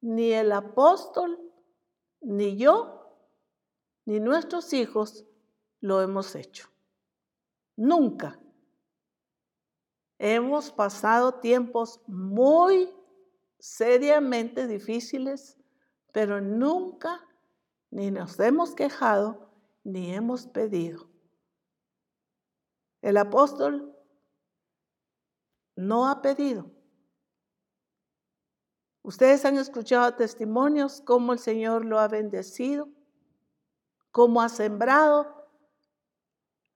[0.00, 1.38] ni el apóstol,
[2.20, 3.20] ni yo,
[4.04, 5.24] ni nuestros hijos
[5.80, 6.68] lo hemos hecho.
[7.76, 8.40] Nunca.
[10.18, 12.90] Hemos pasado tiempos muy
[13.58, 15.58] seriamente difíciles,
[16.12, 17.20] pero nunca
[17.90, 19.50] ni nos hemos quejado
[19.84, 21.08] ni hemos pedido.
[23.02, 23.94] El apóstol
[25.76, 26.70] no ha pedido.
[29.02, 32.88] Ustedes han escuchado testimonios cómo el Señor lo ha bendecido,
[34.10, 35.35] cómo ha sembrado,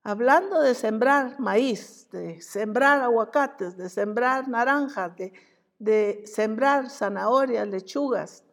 [0.02, 5.32] hablando de sembrar maíz, de sembrar aguacates, de sembrar naranjas, de
[5.80, 8.44] de sembrar zanahorias, lechugas,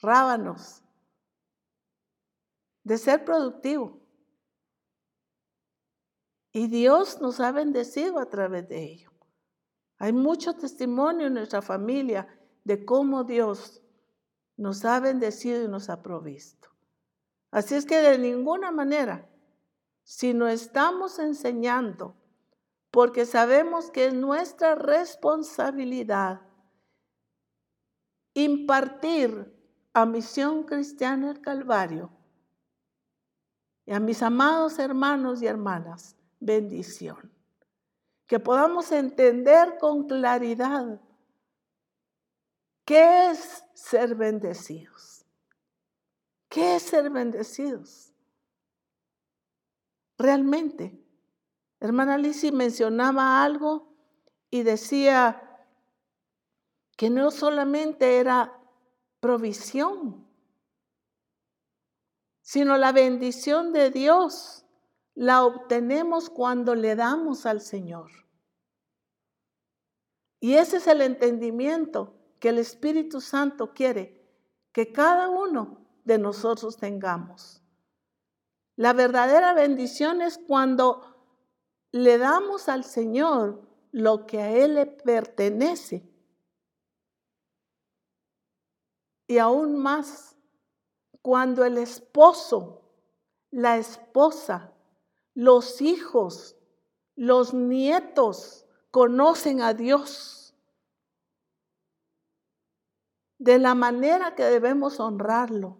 [0.00, 0.82] rábanos,
[2.84, 4.00] de ser productivo.
[6.52, 9.10] Y Dios nos ha bendecido a través de ello.
[9.98, 12.28] Hay mucho testimonio en nuestra familia
[12.64, 13.82] de cómo Dios
[14.56, 16.68] nos ha bendecido y nos ha provisto.
[17.50, 19.28] Así es que de ninguna manera,
[20.02, 22.16] si no estamos enseñando,
[22.90, 26.40] porque sabemos que es nuestra responsabilidad
[28.34, 29.52] impartir
[29.92, 32.10] a Misión Cristiana el Calvario
[33.86, 37.32] y a mis amados hermanos y hermanas bendición.
[38.26, 41.00] Que podamos entender con claridad
[42.84, 45.26] qué es ser bendecidos.
[46.48, 48.09] ¿Qué es ser bendecidos?
[50.20, 51.02] Realmente,
[51.80, 53.94] hermana Lizzie mencionaba algo
[54.50, 55.50] y decía,
[57.00, 58.60] que no solamente era
[59.20, 60.28] provisión,
[62.42, 64.66] sino la bendición de Dios
[65.14, 68.10] la obtenemos cuando le damos al Señor.
[70.40, 74.22] Y ese es el entendimiento que el Espíritu Santo quiere
[74.70, 77.59] que cada uno de nosotros tengamos.
[78.80, 81.02] La verdadera bendición es cuando
[81.92, 83.60] le damos al Señor
[83.92, 86.10] lo que a Él le pertenece
[89.28, 90.34] Y aún más,
[91.20, 92.80] cuando el esposo,
[93.50, 94.72] la esposa,
[95.34, 96.56] los hijos,
[97.16, 100.54] los nietos conocen a Dios
[103.36, 105.79] de la manera que debemos honrarlo.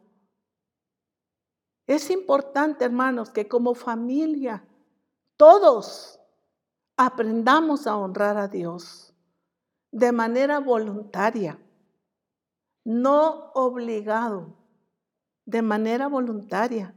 [1.90, 4.64] Es importante, hermanos, que como familia
[5.36, 6.20] todos
[6.96, 9.12] aprendamos a honrar a Dios
[9.90, 11.58] de manera voluntaria,
[12.84, 14.56] no obligado,
[15.44, 16.94] de manera voluntaria,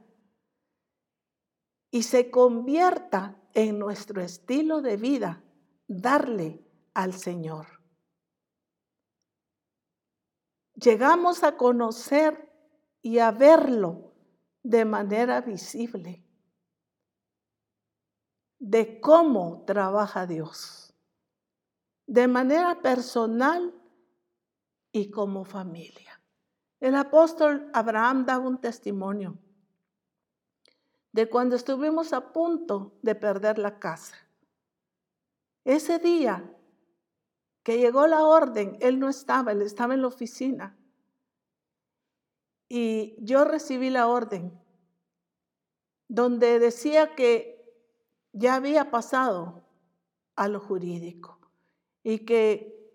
[1.89, 5.43] y se convierta en nuestro estilo de vida
[5.87, 6.63] darle
[6.93, 7.65] al Señor.
[10.75, 12.47] Llegamos a conocer
[13.01, 14.02] y a verlo
[14.63, 16.23] de manera visible
[18.59, 20.93] de cómo trabaja Dios,
[22.07, 23.73] de manera personal
[24.93, 26.21] y como familia.
[26.79, 29.37] El apóstol Abraham da un testimonio
[31.11, 34.15] de cuando estuvimos a punto de perder la casa.
[35.65, 36.49] Ese día
[37.63, 40.77] que llegó la orden, él no estaba, él estaba en la oficina.
[42.75, 44.59] Y yo recibí la orden
[46.07, 47.71] donde decía que
[48.31, 49.63] ya había pasado
[50.35, 51.39] a lo jurídico
[52.01, 52.91] y que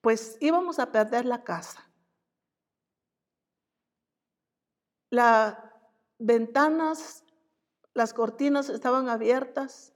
[0.00, 1.90] pues íbamos a perder la casa.
[5.10, 5.58] Las
[6.18, 7.22] ventanas,
[7.92, 9.92] las cortinas estaban abiertas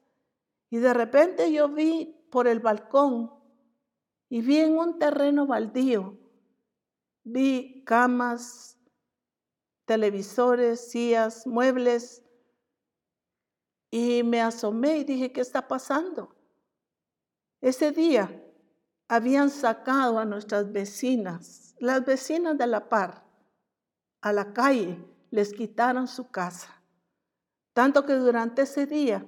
[0.68, 3.32] y de repente yo vi por el balcón
[4.28, 6.18] y vi en un terreno baldío,
[7.24, 8.78] vi camas,
[9.84, 12.22] televisores, sillas, muebles
[13.90, 16.34] y me asomé y dije, ¿qué está pasando?
[17.60, 18.42] Ese día
[19.08, 23.24] habían sacado a nuestras vecinas, las vecinas de la par,
[24.20, 24.98] a la calle,
[25.30, 26.82] les quitaron su casa.
[27.74, 29.26] Tanto que durante ese día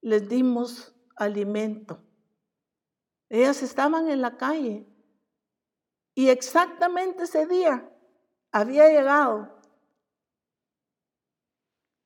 [0.00, 2.02] les dimos alimento.
[3.28, 4.86] Ellas estaban en la calle
[6.14, 7.90] y exactamente ese día
[8.54, 9.48] había llegado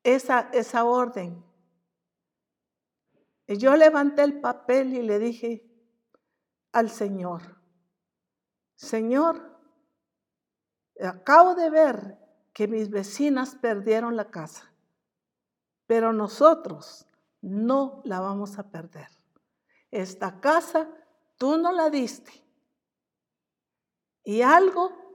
[0.03, 1.44] esa, esa orden.
[3.46, 5.70] Y yo levanté el papel y le dije
[6.72, 7.61] al Señor,
[8.76, 9.61] Señor,
[11.03, 12.18] acabo de ver
[12.55, 14.72] que mis vecinas perdieron la casa,
[15.86, 17.07] pero nosotros
[17.42, 19.09] no la vamos a perder.
[19.90, 20.88] Esta casa
[21.36, 22.32] tú no la diste
[24.24, 25.07] y algo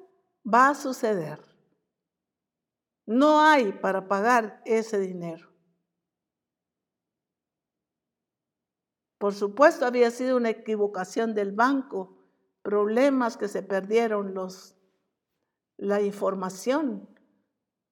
[0.46, 1.39] va a suceder.
[3.06, 5.50] No hay para pagar ese dinero.
[9.18, 12.18] Por supuesto, había sido una equivocación del banco,
[12.62, 14.76] problemas que se perdieron los,
[15.78, 17.08] la información,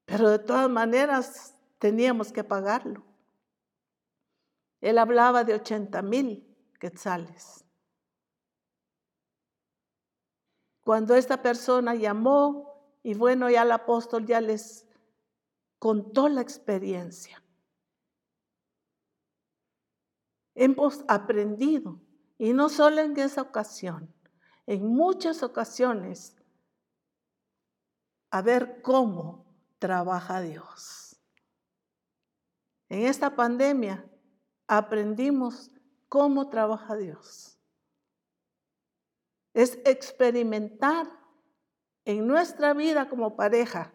[0.06, 3.06] pero de todas maneras teníamos que pagarlo.
[4.82, 7.64] Él hablaba de 80 mil quetzales.
[10.84, 14.88] Cuando esta persona llamó, y bueno, ya el apóstol ya les
[15.80, 17.44] contó la experiencia.
[20.56, 22.00] Hemos aprendido,
[22.38, 24.14] y no solo en esa ocasión,
[24.66, 26.36] en muchas ocasiones,
[28.32, 29.46] a ver cómo
[29.80, 31.16] trabaja Dios.
[32.90, 34.06] En esta pandemia
[34.68, 35.72] aprendimos
[36.10, 37.61] cómo trabaja Dios.
[39.54, 41.08] Es experimentar
[42.06, 43.94] en nuestra vida como pareja,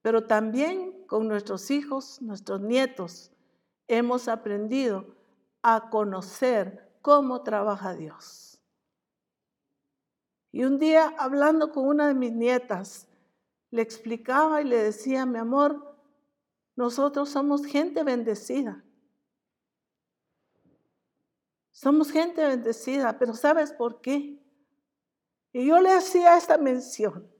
[0.00, 3.30] pero también con nuestros hijos, nuestros nietos,
[3.88, 5.16] hemos aprendido
[5.62, 8.60] a conocer cómo trabaja Dios.
[10.50, 13.08] Y un día hablando con una de mis nietas,
[13.70, 15.96] le explicaba y le decía, mi amor,
[16.76, 18.84] nosotros somos gente bendecida.
[21.70, 24.41] Somos gente bendecida, pero ¿sabes por qué?
[25.52, 27.30] Y yo le hacía esta mención.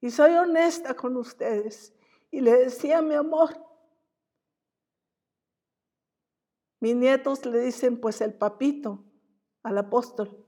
[0.00, 1.94] Y soy honesta con ustedes.
[2.30, 3.50] Y le decía, mi amor,
[6.80, 9.04] mis nietos le dicen, pues el papito
[9.62, 10.44] al apóstol.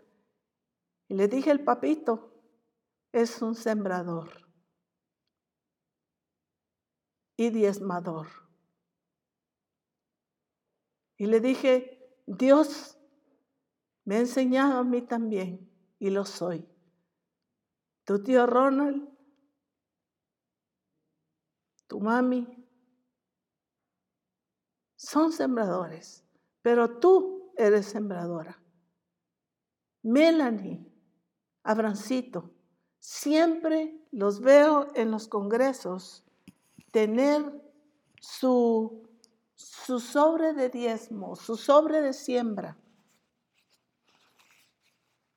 [1.09, 2.33] Y le dije, el papito
[3.13, 4.49] es un sembrador
[7.37, 8.29] y diezmador.
[11.17, 12.99] Y le dije, Dios
[14.05, 16.67] me ha enseñado a mí también y lo soy.
[18.05, 19.15] Tu tío Ronald
[21.87, 22.47] tu mami,
[24.97, 26.25] son sembradores,
[26.63, 28.61] pero tú eres sembradora.
[30.03, 30.85] Melanie,
[31.63, 32.51] Abrancito,
[32.99, 36.25] siempre los veo en los congresos
[36.91, 37.63] tener
[38.21, 39.03] su
[39.55, 42.77] su sobre de diezmo, su sobre de siembra.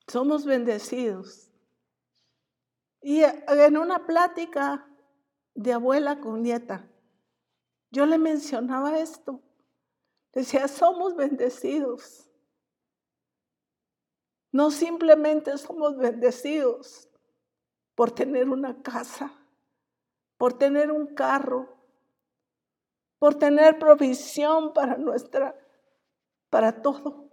[0.08, 1.50] Somos bendecidos.
[3.00, 4.88] Y en una plática
[5.54, 6.90] de abuela con nieta,
[7.90, 9.40] yo le mencionaba esto.
[10.32, 12.30] Decía, somos bendecidos.
[14.50, 17.08] No simplemente somos bendecidos
[17.94, 19.32] por tener una casa,
[20.38, 21.76] por tener un carro,
[23.18, 25.54] por tener provisión para nuestra,
[26.48, 27.27] para todo.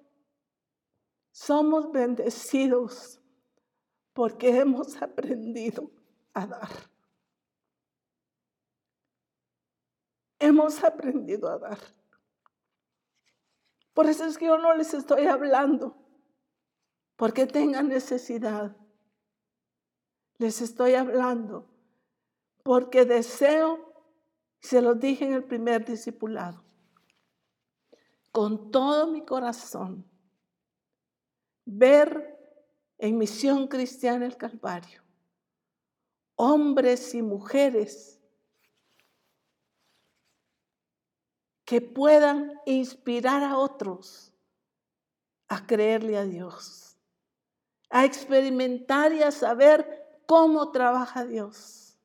[1.35, 3.19] Somos bendecidos
[4.13, 5.91] porque hemos aprendido
[6.33, 6.69] a dar.
[10.39, 11.77] Hemos aprendido a dar.
[13.93, 15.97] Por eso es que yo no les estoy hablando
[17.17, 18.73] porque tengan necesidad.
[20.37, 21.69] Les estoy hablando
[22.63, 23.93] porque deseo,
[24.61, 26.63] se lo dije en el primer discipulado,
[28.31, 30.09] con todo mi corazón,
[31.65, 32.39] ver
[32.97, 35.05] en Misión Cristiana el Calvario
[36.35, 38.19] hombres y mujeres
[41.63, 44.31] que puedan inspirar a otros
[45.47, 46.97] a creerle a Dios,
[47.89, 51.97] a experimentar y a saber cómo trabaja Dios.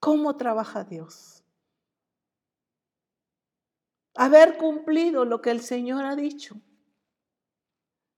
[0.00, 1.42] ¿Cómo trabaja Dios?
[4.14, 6.60] Haber cumplido lo que el Señor ha dicho,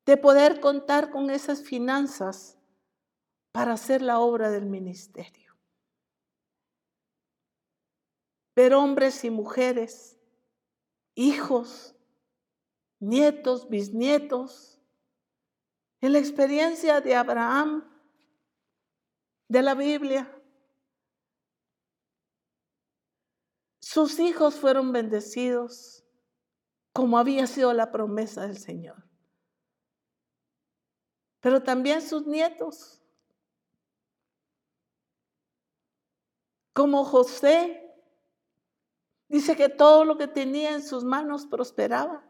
[0.07, 2.59] de poder contar con esas finanzas
[3.53, 5.51] para hacer la obra del ministerio
[8.61, 10.19] ver hombres y mujeres,
[11.15, 11.97] hijos,
[12.99, 14.79] nietos, bisnietos.
[16.03, 17.91] En la experiencia de Abraham,
[19.49, 20.31] de la Biblia,
[23.81, 26.05] sus hijos fueron bendecidos
[26.93, 29.10] como había sido la promesa del Señor.
[31.41, 33.03] Pero también sus nietos,
[36.73, 37.91] como José,
[39.31, 42.25] Dice que todo lo que tenía en sus manos prosperaba.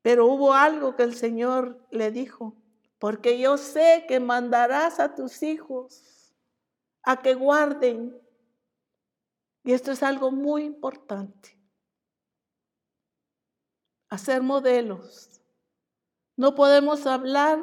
[0.00, 2.56] Pero hubo algo que el Señor le dijo,
[2.98, 6.34] porque yo sé que mandarás a tus hijos
[7.02, 8.18] a que guarden.
[9.62, 11.55] Y esto es algo muy importante.
[14.08, 15.40] Hacer modelos.
[16.36, 17.58] No podemos hablar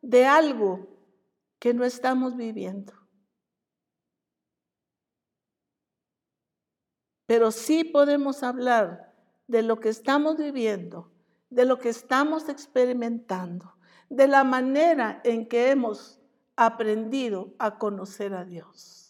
[0.00, 0.88] de algo
[1.58, 3.02] que no estamos viviendo.
[7.32, 9.10] pero sí podemos hablar
[9.46, 11.10] de lo que estamos viviendo,
[11.48, 13.74] de lo que estamos experimentando,
[14.10, 16.20] de la manera en que hemos
[16.56, 19.01] aprendido a conocer a Dios.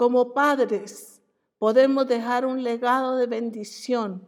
[0.00, 1.20] Como padres
[1.58, 4.26] podemos dejar un legado de bendición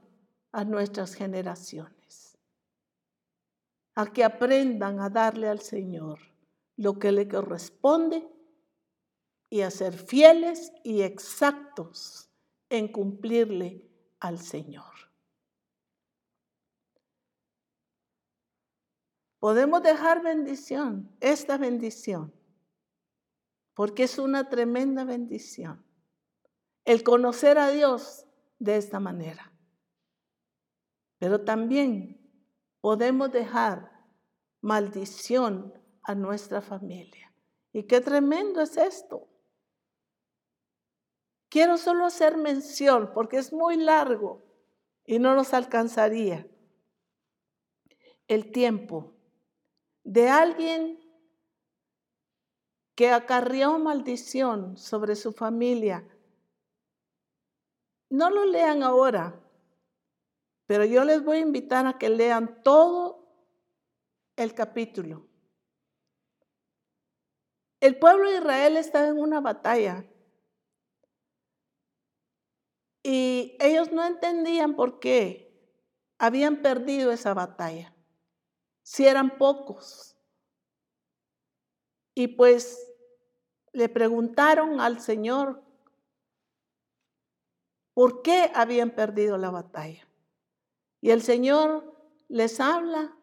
[0.53, 2.37] a nuestras generaciones,
[3.95, 6.19] a que aprendan a darle al Señor
[6.77, 8.29] lo que le corresponde
[9.49, 12.29] y a ser fieles y exactos
[12.69, 13.89] en cumplirle
[14.21, 14.93] al Señor.
[19.39, 22.31] Podemos dejar bendición, esta bendición,
[23.75, 25.85] porque es una tremenda bendición.
[26.85, 28.27] El conocer a Dios
[28.59, 29.53] de esta manera.
[31.19, 32.21] Pero también
[32.81, 33.93] podemos dejar
[34.61, 37.33] maldición a nuestra familia.
[37.73, 39.29] Y qué tremendo es esto.
[41.49, 44.43] Quiero solo hacer mención porque es muy largo
[45.05, 46.49] y no nos alcanzaría
[48.27, 49.15] el tiempo
[50.05, 51.02] de alguien
[53.03, 56.09] que acarrió maldición sobre su familia.
[58.09, 59.43] No lo lean ahora,
[60.67, 63.27] pero yo les voy a invitar a que lean todo
[64.37, 65.27] el capítulo.
[67.81, 70.09] El pueblo de Israel estaba en una batalla
[73.03, 75.61] y ellos no entendían por qué
[76.19, 77.97] habían perdido esa batalla,
[78.85, 80.17] si eran pocos.
[82.15, 82.92] Y pues
[83.73, 85.63] le preguntaron al Señor
[87.95, 90.07] por qué habían perdido la batalla.
[91.01, 91.95] Y el Señor
[92.29, 93.17] les habla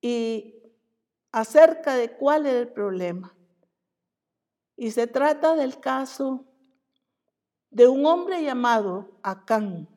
[0.00, 0.62] y
[1.32, 3.34] acerca de cuál era el problema.
[4.76, 6.44] Y se trata del caso
[7.70, 9.88] de un hombre llamado Acán.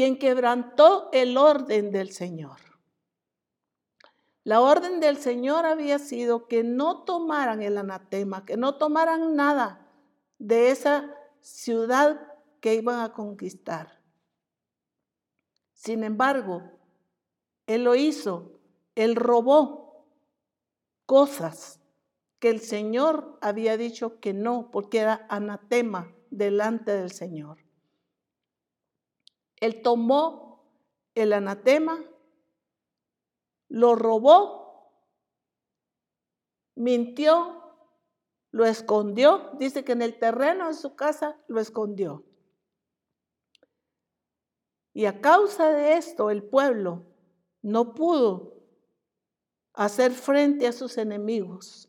[0.00, 2.69] quien quebrantó el orden del Señor.
[4.42, 9.86] La orden del Señor había sido que no tomaran el anatema, que no tomaran nada
[10.38, 12.20] de esa ciudad
[12.60, 14.00] que iban a conquistar.
[15.72, 16.62] Sin embargo,
[17.66, 18.60] Él lo hizo,
[18.94, 20.06] Él robó
[21.06, 21.80] cosas
[22.38, 27.58] que el Señor había dicho que no, porque era anatema delante del Señor.
[29.56, 30.64] Él tomó
[31.14, 32.02] el anatema,
[33.70, 34.92] lo robó,
[36.74, 37.56] mintió,
[38.50, 42.24] lo escondió, dice que en el terreno de su casa lo escondió.
[44.92, 47.06] Y a causa de esto el pueblo
[47.62, 48.60] no pudo
[49.72, 51.88] hacer frente a sus enemigos.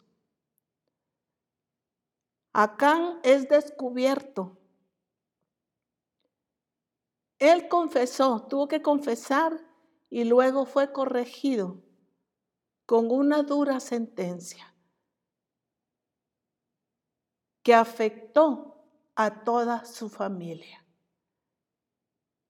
[2.54, 4.56] Acán es descubierto.
[7.40, 9.71] Él confesó, tuvo que confesar
[10.12, 11.82] y luego fue corregido
[12.86, 14.76] con una dura sentencia
[17.64, 18.84] que afectó
[19.16, 20.86] a toda su familia.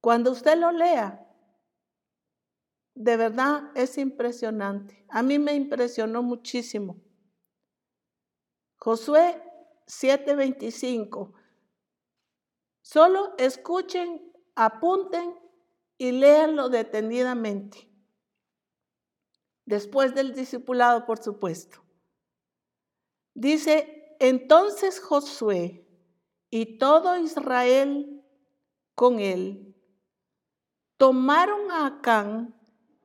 [0.02, 1.28] Cuando usted lo lea,
[2.96, 5.06] de verdad es impresionante.
[5.10, 7.00] A mí me impresionó muchísimo.
[8.78, 9.40] Josué
[9.86, 11.34] 7:25.
[12.82, 15.41] Solo escuchen, apunten
[16.02, 17.88] y léanlo detenidamente.
[19.68, 21.78] Después del discipulado, por supuesto.
[23.36, 25.88] Dice, entonces Josué
[26.50, 28.20] y todo Israel
[28.96, 29.76] con él
[30.98, 32.60] tomaron a Acán,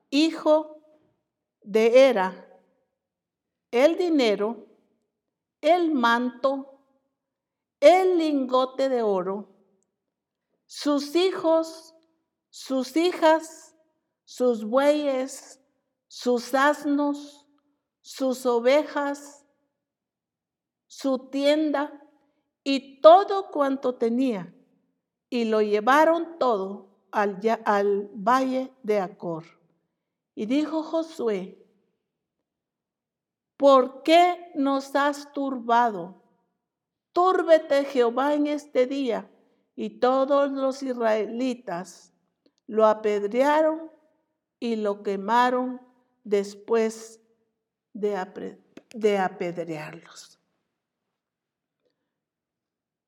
[0.09, 0.81] hijo
[1.61, 2.49] de Era,
[3.69, 4.65] el dinero,
[5.61, 6.81] el manto,
[7.79, 9.55] el lingote de oro,
[10.65, 11.93] sus hijos,
[12.49, 13.75] sus hijas,
[14.23, 15.59] sus bueyes,
[16.07, 17.45] sus asnos,
[18.01, 19.45] sus ovejas,
[20.87, 22.01] su tienda
[22.63, 24.53] y todo cuanto tenía,
[25.29, 29.45] y lo llevaron todo al, al valle de Acor.
[30.35, 31.65] Y dijo Josué,
[33.57, 36.21] ¿por qué nos has turbado?
[37.11, 39.31] Túrbete Jehová en este día.
[39.75, 42.13] Y todos los israelitas
[42.67, 43.91] lo apedrearon
[44.59, 45.81] y lo quemaron
[46.23, 47.21] después
[47.93, 48.59] de,
[48.93, 50.39] de apedrearlos.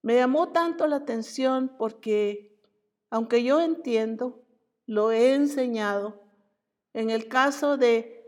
[0.01, 2.57] Me llamó tanto la atención porque,
[3.09, 4.41] aunque yo entiendo,
[4.85, 6.23] lo he enseñado,
[6.93, 8.19] en el caso de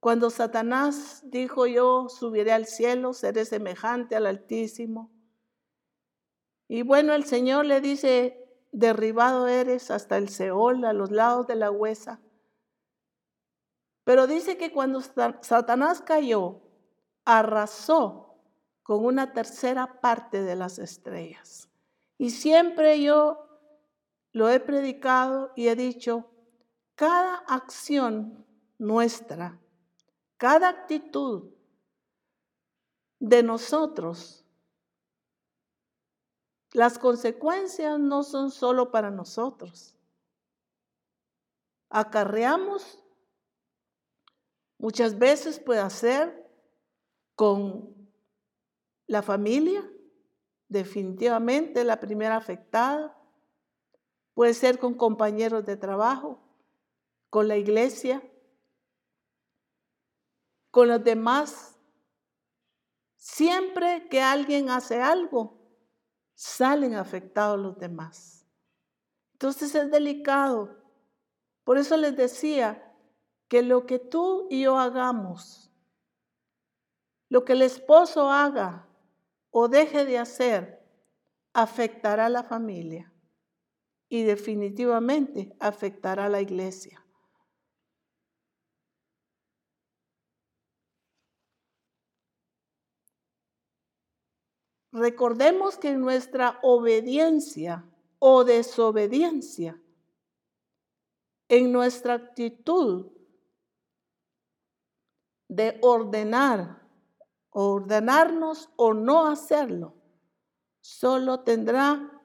[0.00, 5.10] cuando Satanás dijo yo subiré al cielo, seré semejante al Altísimo.
[6.68, 8.45] Y bueno, el Señor le dice,
[8.78, 12.20] derribado eres hasta el Seol, a los lados de la huesa.
[14.04, 16.60] Pero dice que cuando Satanás cayó,
[17.24, 18.38] arrasó
[18.82, 21.68] con una tercera parte de las estrellas.
[22.18, 23.48] Y siempre yo
[24.32, 26.30] lo he predicado y he dicho,
[26.94, 28.46] cada acción
[28.78, 29.58] nuestra
[30.36, 31.50] cada actitud
[33.18, 34.44] de nosotros,
[36.76, 39.94] las consecuencias no son solo para nosotros.
[41.88, 43.02] Acarreamos,
[44.76, 46.46] muchas veces puede ser
[47.34, 47.96] con
[49.06, 49.90] la familia,
[50.68, 53.16] definitivamente la primera afectada,
[54.34, 56.42] puede ser con compañeros de trabajo,
[57.30, 58.22] con la iglesia,
[60.70, 61.78] con los demás.
[63.16, 65.55] Siempre que alguien hace algo,
[66.36, 68.46] salen afectados los demás.
[69.32, 70.76] Entonces es delicado.
[71.64, 72.94] Por eso les decía
[73.48, 75.72] que lo que tú y yo hagamos,
[77.28, 78.86] lo que el esposo haga
[79.50, 80.86] o deje de hacer,
[81.52, 83.12] afectará a la familia
[84.08, 87.05] y definitivamente afectará a la iglesia.
[94.96, 97.84] Recordemos que nuestra obediencia
[98.18, 99.78] o desobediencia,
[101.48, 103.12] en nuestra actitud
[105.48, 106.88] de ordenar,
[107.50, 109.92] ordenarnos o no hacerlo,
[110.80, 112.18] solo tendrá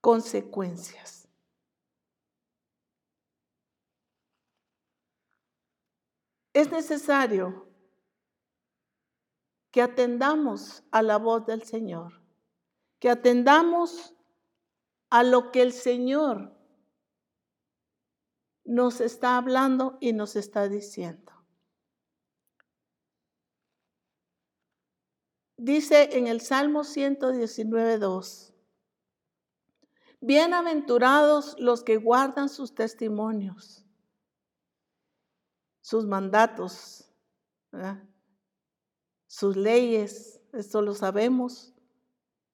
[0.00, 1.28] consecuencias.
[6.54, 7.65] Es necesario
[9.76, 12.22] que atendamos a la voz del Señor,
[12.98, 14.14] que atendamos
[15.10, 16.56] a lo que el Señor
[18.64, 21.30] nos está hablando y nos está diciendo.
[25.58, 28.54] Dice en el Salmo 119, 2.
[30.22, 33.84] Bienaventurados los que guardan sus testimonios,
[35.82, 37.12] sus mandatos,
[39.26, 41.74] sus leyes, esto lo sabemos,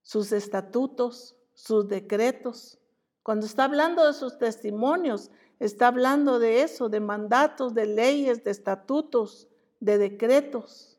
[0.03, 2.79] sus estatutos, sus decretos.
[3.23, 8.51] Cuando está hablando de sus testimonios, está hablando de eso, de mandatos, de leyes, de
[8.51, 9.49] estatutos,
[9.81, 10.99] de decretos.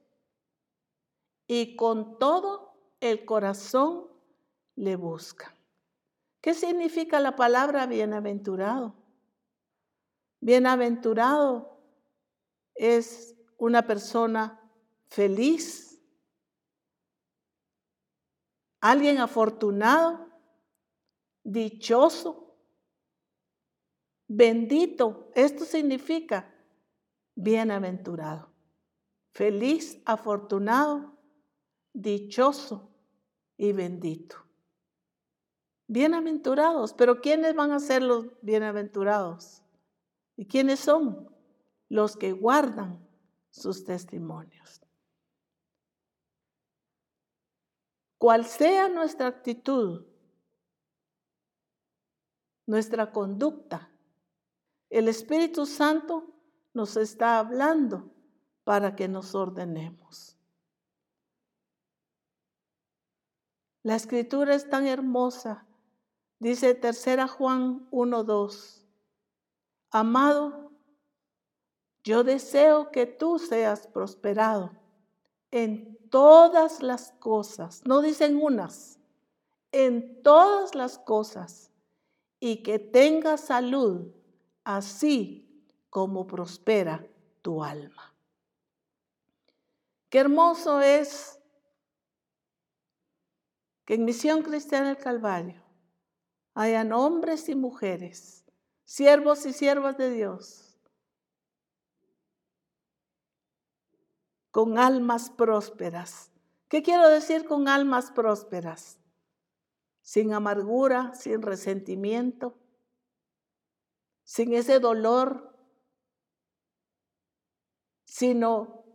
[1.48, 4.08] Y con todo el corazón
[4.76, 5.54] le busca.
[6.42, 8.96] ¿Qué significa la palabra bienaventurado?
[10.40, 11.78] Bienaventurado
[12.76, 14.63] es una persona
[15.14, 16.02] feliz,
[18.82, 20.28] alguien afortunado,
[21.44, 22.58] dichoso,
[24.28, 25.30] bendito.
[25.36, 26.52] Esto significa
[27.36, 28.52] bienaventurado,
[29.34, 31.16] feliz, afortunado,
[31.94, 32.90] dichoso
[33.56, 34.38] y bendito.
[35.86, 39.62] Bienaventurados, pero ¿quiénes van a ser los bienaventurados?
[40.36, 41.30] ¿Y quiénes son?
[41.88, 43.08] Los que guardan
[43.52, 44.83] sus testimonios.
[48.24, 50.06] Cual sea nuestra actitud,
[52.66, 53.92] nuestra conducta,
[54.90, 56.34] el Espíritu Santo
[56.74, 58.16] nos está hablando
[58.64, 60.38] para que nos ordenemos.
[63.82, 65.68] La escritura es tan hermosa
[66.40, 68.86] Dice tercera Juan 1:2.
[69.92, 70.72] Amado,
[72.06, 74.72] yo deseo que tú seas prosperado
[75.52, 79.00] en todas las cosas, no dicen unas,
[79.72, 81.72] en todas las cosas,
[82.40, 84.14] y que tengas salud,
[84.64, 85.50] así
[85.90, 87.04] como prospera
[87.42, 88.14] tu alma.
[90.12, 91.40] Qué hermoso es
[93.84, 95.64] que en Misión Cristiana del Calvario
[96.54, 98.46] hayan hombres y mujeres,
[98.86, 100.73] siervos y siervas de Dios,
[104.54, 106.32] con almas prósperas.
[106.68, 109.00] ¿Qué quiero decir con almas prósperas?
[110.04, 112.56] Sin amargura, sin resentimiento,
[114.24, 115.58] sin ese dolor,
[118.06, 118.86] sino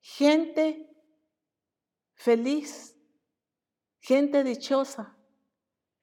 [0.00, 0.88] gente
[2.14, 2.96] feliz,
[3.98, 5.16] gente dichosa,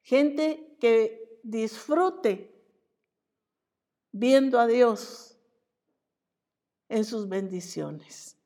[0.02, 2.54] gente que disfrute
[4.12, 5.38] viendo a Dios
[6.90, 8.39] en sus bendiciones.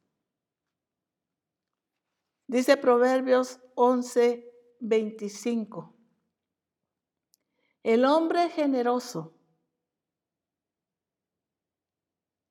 [2.54, 4.47] Dice Proverbios 11,
[4.80, 5.91] 25.
[7.82, 9.34] El hombre generoso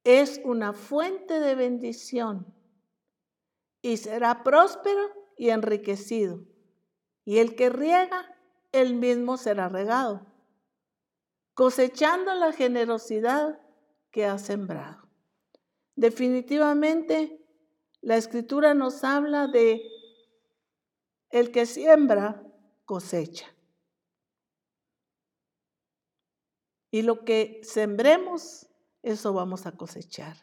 [0.03, 2.53] es una fuente de bendición
[3.81, 6.43] y será próspero y enriquecido.
[7.25, 8.27] Y el que riega
[8.73, 10.27] él mismo será regado,
[11.55, 13.61] cosechando la generosidad
[14.11, 15.09] que ha sembrado.
[15.95, 17.39] Definitivamente,
[18.01, 19.92] la escritura nos habla de
[21.33, 22.43] el que siembra,
[22.85, 23.47] cosecha.
[26.93, 28.69] Y lo que sembremos,
[29.03, 30.37] eso vamos a cosechar.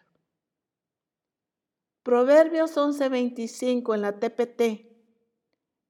[2.03, 4.89] Proverbios 11:25 en la TPT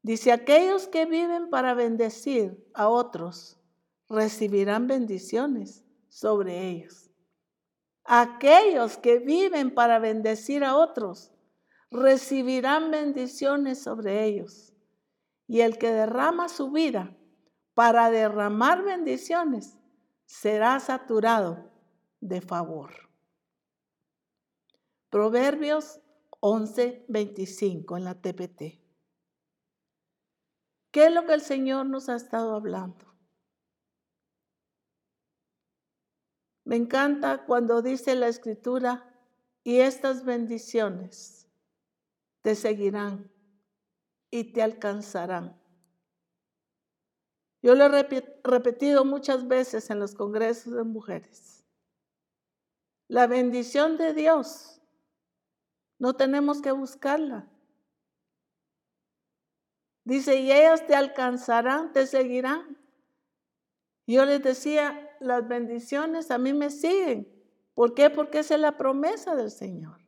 [0.01, 3.57] Dice, aquellos que viven para bendecir a otros
[4.07, 7.11] recibirán bendiciones sobre ellos.
[8.05, 11.31] Aquellos que viven para bendecir a otros
[11.91, 14.68] recibirán bendiciones sobre ellos.
[15.49, 17.17] Y el que derrama su vida
[17.73, 19.79] para derramar bendiciones
[20.27, 21.71] será saturado
[22.21, 23.09] de favor.
[25.09, 26.01] Proverbios
[26.39, 28.79] 11, 25 en la TPT.
[30.91, 33.11] ¿Qué es lo que el Señor nos ha estado hablando?
[36.63, 39.09] Me encanta cuando dice la escritura,
[39.63, 41.47] y estas bendiciones
[42.41, 43.31] te seguirán
[44.31, 45.59] y te alcanzarán.
[47.61, 48.07] Yo lo he
[48.43, 51.65] repetido muchas veces en los congresos de mujeres.
[53.07, 54.81] La bendición de Dios
[55.97, 57.47] no tenemos que buscarla.
[60.05, 62.77] Dice, y ellas te alcanzarán, te seguirán.
[64.07, 67.27] Yo les decía, las bendiciones a mí me siguen.
[67.75, 68.09] ¿Por qué?
[68.09, 69.98] Porque esa es la promesa del Señor.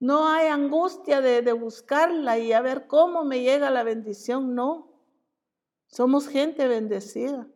[0.00, 4.90] No hay angustia de, de, buscarla y a ver cómo me llega la bendición, no.
[5.86, 7.46] Somos gente bendecida.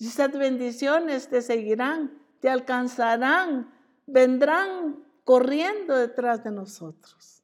[0.00, 3.72] Esas bendiciones te seguirán, te alcanzarán,
[4.06, 7.42] vendrán corriendo detrás de nosotros.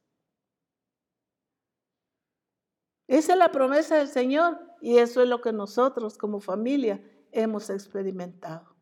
[3.07, 7.69] Esa es la promesa del Señor y eso es lo que nosotros como familia hemos
[7.69, 8.73] experimentado.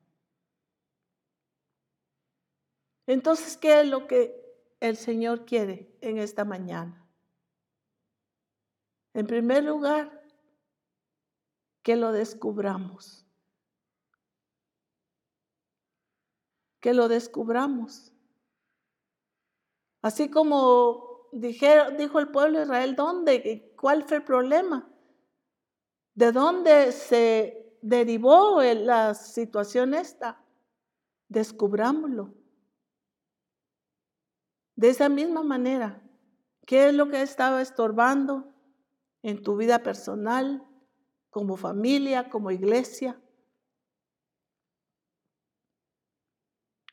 [3.07, 4.38] Entonces, ¿qué es lo que
[4.79, 7.05] el Señor quiere en esta mañana?
[9.13, 10.23] En primer lugar,
[11.83, 13.25] que lo descubramos.
[16.79, 18.13] Que lo descubramos.
[20.01, 23.73] Así como dijo el pueblo de Israel, ¿dónde?
[23.79, 24.89] ¿Cuál fue el problema?
[26.13, 30.41] ¿De dónde se derivó la situación esta?
[31.27, 32.33] Descubrámoslo.
[34.79, 36.01] De esa misma manera,
[36.65, 38.53] ¿qué es lo que estaba estorbando
[39.21, 40.65] en tu vida personal,
[41.29, 43.21] como familia, como iglesia?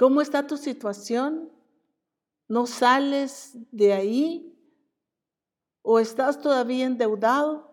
[0.01, 1.53] ¿Cómo está tu situación?
[2.49, 4.53] ¿No sales de ahí?
[5.83, 7.73] ¿O estás todavía endeudado?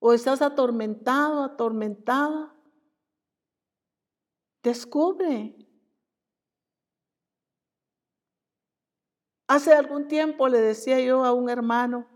[0.00, 2.54] ¿O estás atormentado, atormentada?
[4.62, 5.56] Descubre.
[9.52, 12.06] Hace algún tiempo le decía yo a un hermano,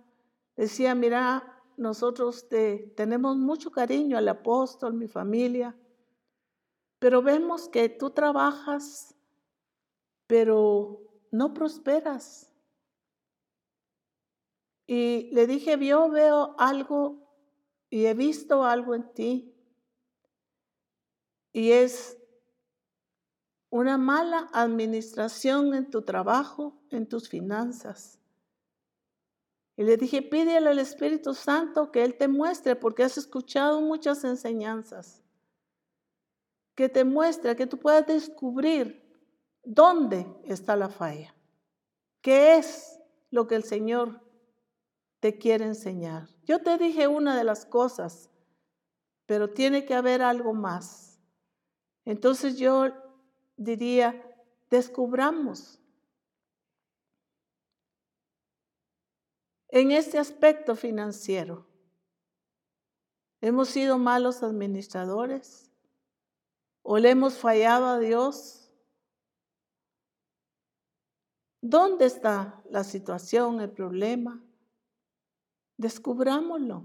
[0.56, 5.76] decía, mira, nosotros te, tenemos mucho cariño al apóstol, mi familia,
[6.98, 9.14] pero vemos que tú trabajas
[10.26, 12.50] pero no prosperas.
[14.86, 17.18] Y le dije, yo veo algo
[17.90, 19.54] y he visto algo en ti.
[21.52, 22.16] Y es
[23.70, 28.18] una mala administración en tu trabajo, en tus finanzas.
[29.76, 34.24] Y le dije, pídele al Espíritu Santo que Él te muestre, porque has escuchado muchas
[34.24, 35.22] enseñanzas.
[36.74, 39.06] Que te muestre, que tú puedas descubrir
[39.68, 41.34] ¿Dónde está la falla?
[42.20, 43.00] ¿Qué es
[43.30, 44.20] lo que el Señor
[45.18, 46.28] te quiere enseñar?
[46.44, 48.30] Yo te dije una de las cosas,
[49.26, 51.18] pero tiene que haber algo más.
[52.04, 52.92] Entonces yo
[53.56, 54.22] diría,
[54.70, 55.80] descubramos.
[59.68, 61.66] En este aspecto financiero,
[63.40, 65.70] ¿hemos sido malos administradores?
[66.82, 68.70] ¿O le hemos fallado a Dios?
[71.60, 74.40] ¿Dónde está la situación, el problema?
[75.76, 76.84] Descubrámoslo.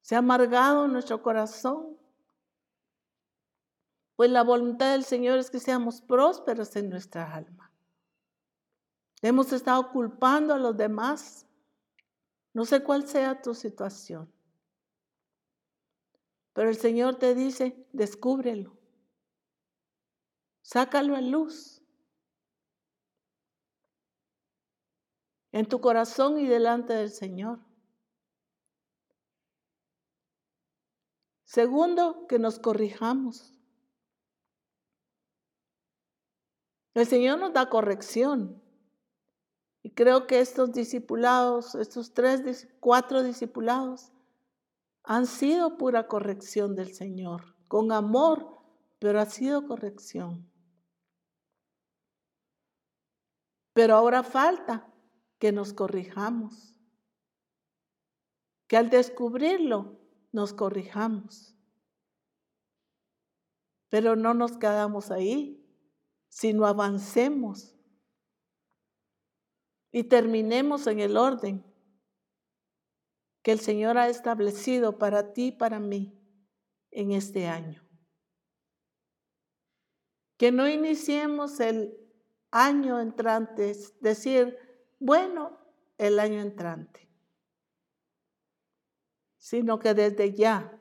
[0.00, 1.98] Se ha amargado nuestro corazón.
[4.22, 7.72] Pues la voluntad del Señor es que seamos prósperos en nuestra alma.
[9.20, 11.44] Hemos estado culpando a los demás.
[12.52, 14.32] No sé cuál sea tu situación.
[16.52, 18.78] Pero el Señor te dice, descúbrelo.
[20.60, 21.82] Sácalo a luz.
[25.50, 27.58] en tu corazón y delante del Señor.
[31.42, 33.52] Segundo, que nos corrijamos.
[36.94, 38.62] El Señor nos da corrección.
[39.82, 44.12] Y creo que estos discipulados, estos tres, cuatro discipulados,
[45.02, 48.60] han sido pura corrección del Señor, con amor,
[49.00, 50.48] pero ha sido corrección.
[53.72, 54.86] Pero ahora falta
[55.38, 56.78] que nos corrijamos,
[58.68, 59.98] que al descubrirlo
[60.30, 61.56] nos corrijamos.
[63.88, 65.61] Pero no nos quedamos ahí,
[66.32, 67.76] sino avancemos
[69.90, 71.62] y terminemos en el orden
[73.42, 76.18] que el Señor ha establecido para ti y para mí
[76.90, 77.86] en este año.
[80.38, 81.94] Que no iniciemos el
[82.50, 84.56] año entrante, es decir,
[84.98, 85.58] bueno
[85.98, 87.10] el año entrante,
[89.36, 90.80] sino que desde ya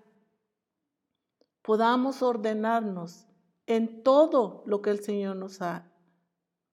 [1.62, 3.28] podamos ordenarnos
[3.76, 5.90] en todo lo que el Señor nos ha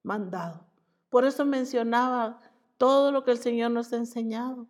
[0.03, 0.67] mandado.
[1.11, 2.41] Por eso mencionaba
[2.77, 4.67] todo lo que el Señor nos ha enseñado.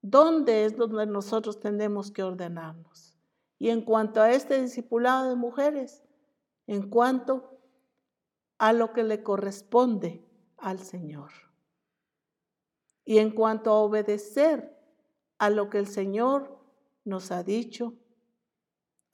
[0.00, 3.18] ¿Dónde es donde nosotros tenemos que ordenarnos?
[3.58, 6.04] Y en cuanto a este discipulado de mujeres,
[6.68, 7.58] en cuanto
[8.58, 10.24] a lo que le corresponde
[10.58, 11.32] al Señor.
[13.04, 14.78] Y en cuanto a obedecer
[15.38, 16.56] a lo que el Señor
[17.04, 17.94] nos ha dicho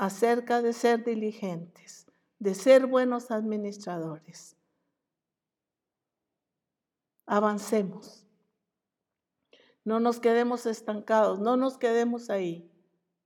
[0.00, 2.06] acerca de ser diligentes,
[2.38, 4.56] de ser buenos administradores,
[7.26, 8.24] avancemos.
[9.84, 12.66] No nos quedemos estancados, no nos quedemos ahí.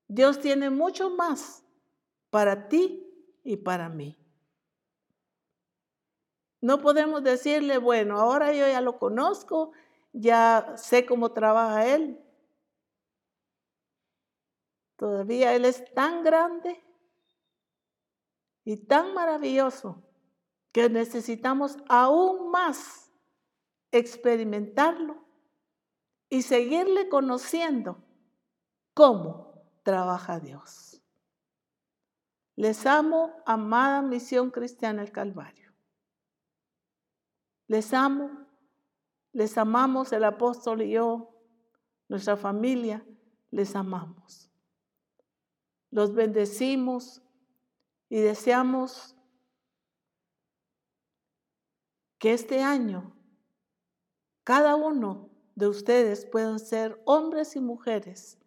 [0.08, 1.62] Dios tiene mucho más
[2.30, 3.06] para ti
[3.44, 4.18] y para mí.
[6.60, 9.70] No podemos decirle, bueno, ahora yo ya lo conozco,
[10.12, 12.18] ya sé cómo trabaja Él.
[14.96, 16.82] Todavía Él es tan grande
[18.64, 20.02] y tan maravilloso
[20.72, 23.10] que necesitamos aún más
[23.90, 25.24] experimentarlo
[26.28, 28.02] y seguirle conociendo
[28.92, 31.00] cómo trabaja Dios.
[32.56, 35.72] Les amo, amada misión cristiana el Calvario.
[37.66, 38.46] Les amo,
[39.32, 41.34] les amamos el apóstol y yo,
[42.08, 43.04] nuestra familia,
[43.50, 44.43] les amamos.
[45.94, 47.22] Los bendecimos
[48.08, 49.14] y deseamos
[52.18, 53.16] que este año
[54.42, 58.40] cada uno de ustedes puedan ser hombres y mujeres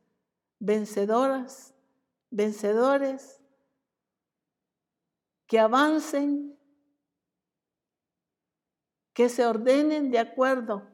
[0.60, 1.74] vencedoras,
[2.32, 3.42] vencedores,
[5.48, 6.60] que avancen,
[9.14, 10.86] que se ordenen de acuerdo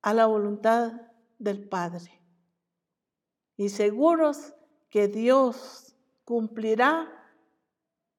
[0.00, 2.22] a la voluntad del Padre.
[3.58, 4.54] Y seguros
[4.90, 7.10] que Dios cumplirá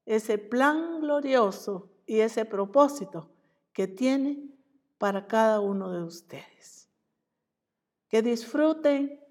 [0.06, 3.30] ese plan glorioso y ese propósito
[3.74, 4.50] que tiene
[4.98, 6.90] para cada uno de ustedes.
[8.08, 9.24] Que disfruten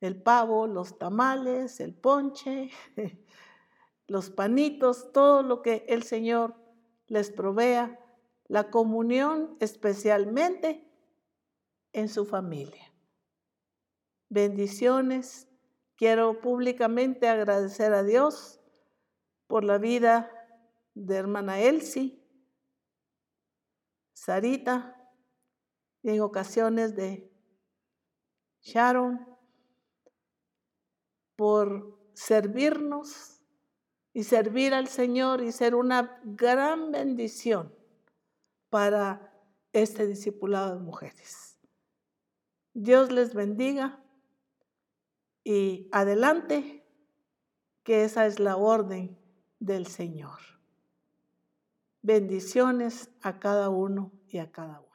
[0.00, 2.70] el pavo, los tamales, el ponche,
[4.06, 6.54] los panitos, todo lo que el Señor
[7.06, 7.98] les provea,
[8.46, 10.88] la comunión especialmente
[11.92, 12.92] en su familia.
[14.28, 15.49] Bendiciones.
[16.00, 18.58] Quiero públicamente agradecer a Dios
[19.46, 20.32] por la vida
[20.94, 22.24] de hermana Elsie,
[24.14, 24.96] Sarita,
[26.02, 27.30] y en ocasiones de
[28.62, 29.28] Sharon,
[31.36, 33.44] por servirnos
[34.14, 37.76] y servir al Señor y ser una gran bendición
[38.70, 39.38] para
[39.74, 41.60] este discipulado de mujeres.
[42.72, 43.99] Dios les bendiga
[45.44, 46.84] y adelante,
[47.82, 49.18] que esa es la orden
[49.58, 50.38] del Señor.
[52.02, 54.89] Bendiciones a cada uno y a cada uno.